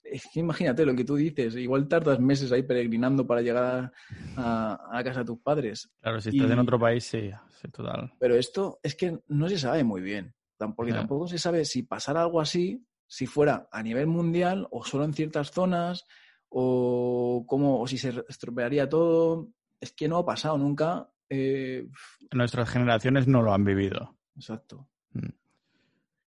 [0.03, 3.91] es que imagínate lo que tú dices, igual tardas meses ahí peregrinando para llegar
[4.35, 5.89] a, a casa de tus padres.
[6.01, 7.31] Claro, si estás en otro país, sí,
[7.61, 8.11] sí, total.
[8.19, 10.33] Pero esto es que no se sabe muy bien,
[10.75, 15.03] porque tampoco se sabe si pasara algo así, si fuera a nivel mundial o solo
[15.03, 16.05] en ciertas zonas,
[16.49, 19.49] o cómo, o si se estropearía todo.
[19.79, 21.09] Es que no ha pasado nunca.
[21.29, 21.87] Eh,
[22.31, 24.17] Nuestras generaciones no lo han vivido.
[24.35, 24.89] Exacto.
[25.13, 25.29] Mm.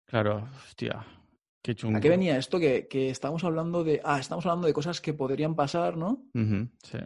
[0.05, 1.05] Claro, hostia.
[1.63, 1.99] Qué chungo.
[1.99, 2.59] ¿A qué venía esto?
[2.59, 4.01] Que, que estamos hablando de.
[4.05, 6.25] Ah, estamos hablando de cosas que podrían pasar, ¿no?
[6.83, 6.99] sí.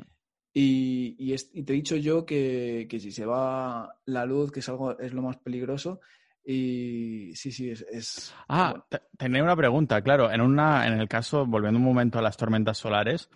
[0.55, 4.68] Y, y, te he dicho yo que, que, si se va la luz, que es
[4.68, 6.01] algo, es lo más peligroso.
[6.45, 8.34] Y sí, sí, es.
[8.49, 8.84] Ah,
[9.16, 10.30] tenía una pregunta, claro.
[10.30, 13.30] En una, en el caso, volviendo un momento a las tormentas solares,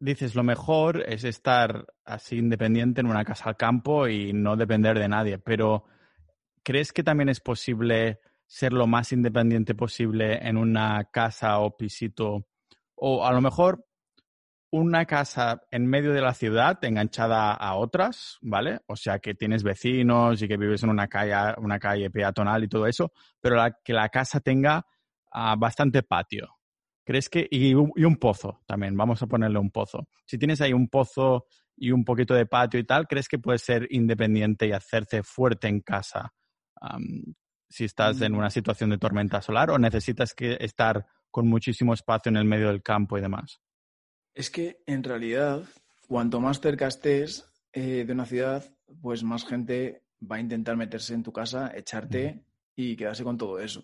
[0.00, 4.98] dices lo mejor es estar así independiente en una casa al campo y no depender
[4.98, 5.38] de nadie.
[5.38, 5.84] Pero
[6.62, 12.46] ¿crees que también es posible ser lo más independiente posible en una casa o pisito?
[12.94, 13.84] O a lo mejor
[14.70, 18.80] una casa en medio de la ciudad enganchada a otras, ¿vale?
[18.86, 22.68] O sea, que tienes vecinos y que vives en una calle, una calle peatonal y
[22.68, 24.84] todo eso, pero que la casa tenga
[25.32, 26.57] ah, bastante patio.
[27.08, 27.48] ¿Crees que...
[27.50, 30.10] Y, un pozo también, vamos a ponerle un pozo.
[30.26, 33.62] Si tienes ahí un pozo y un poquito de patio y tal, ¿crees que puedes
[33.62, 36.34] ser independiente y hacerte fuerte en casa
[37.66, 38.36] si estás en mm.
[38.36, 42.68] una situación de tormenta solar o necesitas que estar con muchísimo espacio en el medio
[42.68, 43.58] del campo y demás?
[44.34, 45.62] Es que en realidad,
[46.08, 51.14] cuanto más cerca estés eh, de una ciudad, pues más gente va a intentar meterse
[51.14, 52.44] en tu casa, echarte
[52.76, 53.82] y quedarse con todo eso.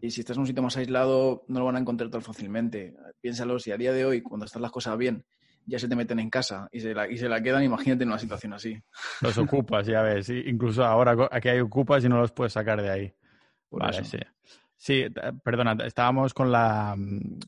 [0.00, 2.96] Y si estás en un sitio más aislado, no lo van a encontrar tan fácilmente.
[3.20, 5.24] Piénsalo, si a día de hoy, cuando están las cosas bien,
[5.66, 8.08] ya se te meten en casa y se la, y se la quedan, imagínate en
[8.08, 8.80] una situación así.
[9.20, 10.28] Los ocupas, ya ves.
[10.30, 13.14] Incluso ahora aquí hay ocupas y no los puedes sacar de ahí.
[13.70, 14.18] vale, sí.
[14.76, 15.04] Sí,
[15.44, 16.96] perdona, estábamos con, la,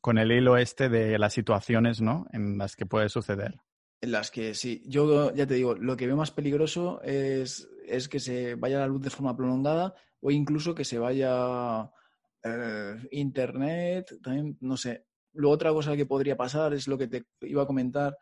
[0.02, 2.26] con el hilo este de las situaciones, ¿no?
[2.30, 3.58] En las que puede suceder.
[4.02, 8.10] En las que sí, yo ya te digo, lo que veo más peligroso es, es
[8.10, 11.90] que se vaya la luz de forma prolongada o incluso que se vaya
[12.44, 15.06] eh, internet, también, no sé.
[15.32, 18.16] Luego otra cosa que podría pasar es lo que te iba a comentar,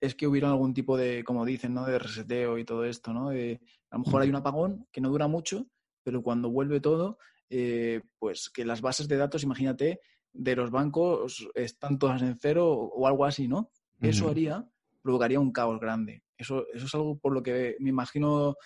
[0.00, 1.86] es que hubiera algún tipo de, como dicen, ¿no?
[1.86, 3.30] De reseteo y todo esto, ¿no?
[3.30, 3.60] De,
[3.90, 5.66] a lo mejor hay un apagón que no dura mucho,
[6.02, 7.18] pero cuando vuelve todo,
[7.48, 10.00] eh, pues que las bases de datos, imagínate,
[10.32, 13.70] de los bancos están todas en cero o algo así, ¿no?
[14.00, 14.68] Eso haría,
[15.02, 16.22] provocaría un caos grande.
[16.36, 18.56] Eso, eso es algo por lo que me imagino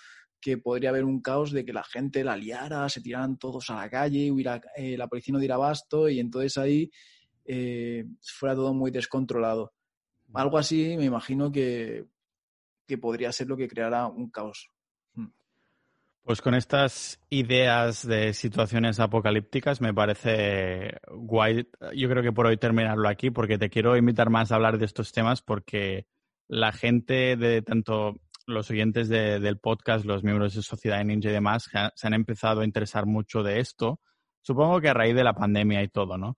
[0.40, 3.76] que podría haber un caos de que la gente la liara, se tiraran todos a
[3.76, 6.90] la calle, hubiera, eh, la policía no diera abasto y entonces ahí
[7.44, 9.72] eh, fuera todo muy descontrolado.
[10.32, 12.06] Algo así me imagino que,
[12.86, 14.70] que podría ser lo que creara un caos.
[16.22, 21.66] Pues con estas ideas de situaciones apocalípticas me parece guay.
[21.96, 24.84] Yo creo que por hoy terminarlo aquí porque te quiero invitar más a hablar de
[24.84, 26.06] estos temas porque
[26.46, 28.20] la gente de tanto
[28.50, 32.64] los oyentes del podcast, los miembros de Sociedad Ninja y demás, se han empezado a
[32.64, 34.00] interesar mucho de esto.
[34.42, 36.36] Supongo que a raíz de la pandemia y todo, ¿no?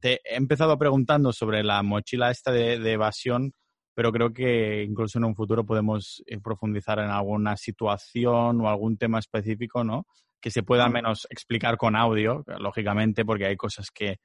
[0.00, 3.54] te he empezado preguntando sobre la mochila esta de evasión
[3.96, 8.98] pero creo que incluso en un futuro podemos eh, profundizar en alguna situación o algún
[8.98, 10.06] tema específico, ¿no?
[10.38, 14.18] Que se pueda menos explicar con audio, lógicamente, porque hay cosas que,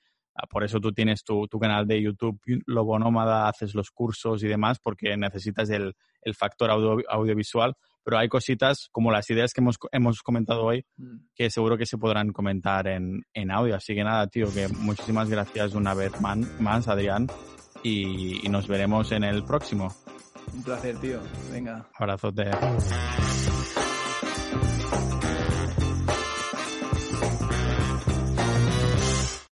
[0.50, 4.80] por eso tú tienes tu, canal de YouTube Lobo Nómada, haces los cursos y demás,
[4.82, 5.94] porque necesitas el,
[6.36, 7.74] factor audiovisual,
[8.04, 11.18] pero hay cositas como las ideas que hemos, hemos comentado hoy mm.
[11.34, 13.76] que seguro que se podrán comentar en, en audio.
[13.76, 17.28] Así que nada, tío, que muchísimas gracias una vez más, Adrián,
[17.84, 19.94] y, nos veremos en el próximo.
[20.54, 21.20] Un placer, tío.
[21.52, 21.88] Venga.
[21.96, 22.52] Abrazote.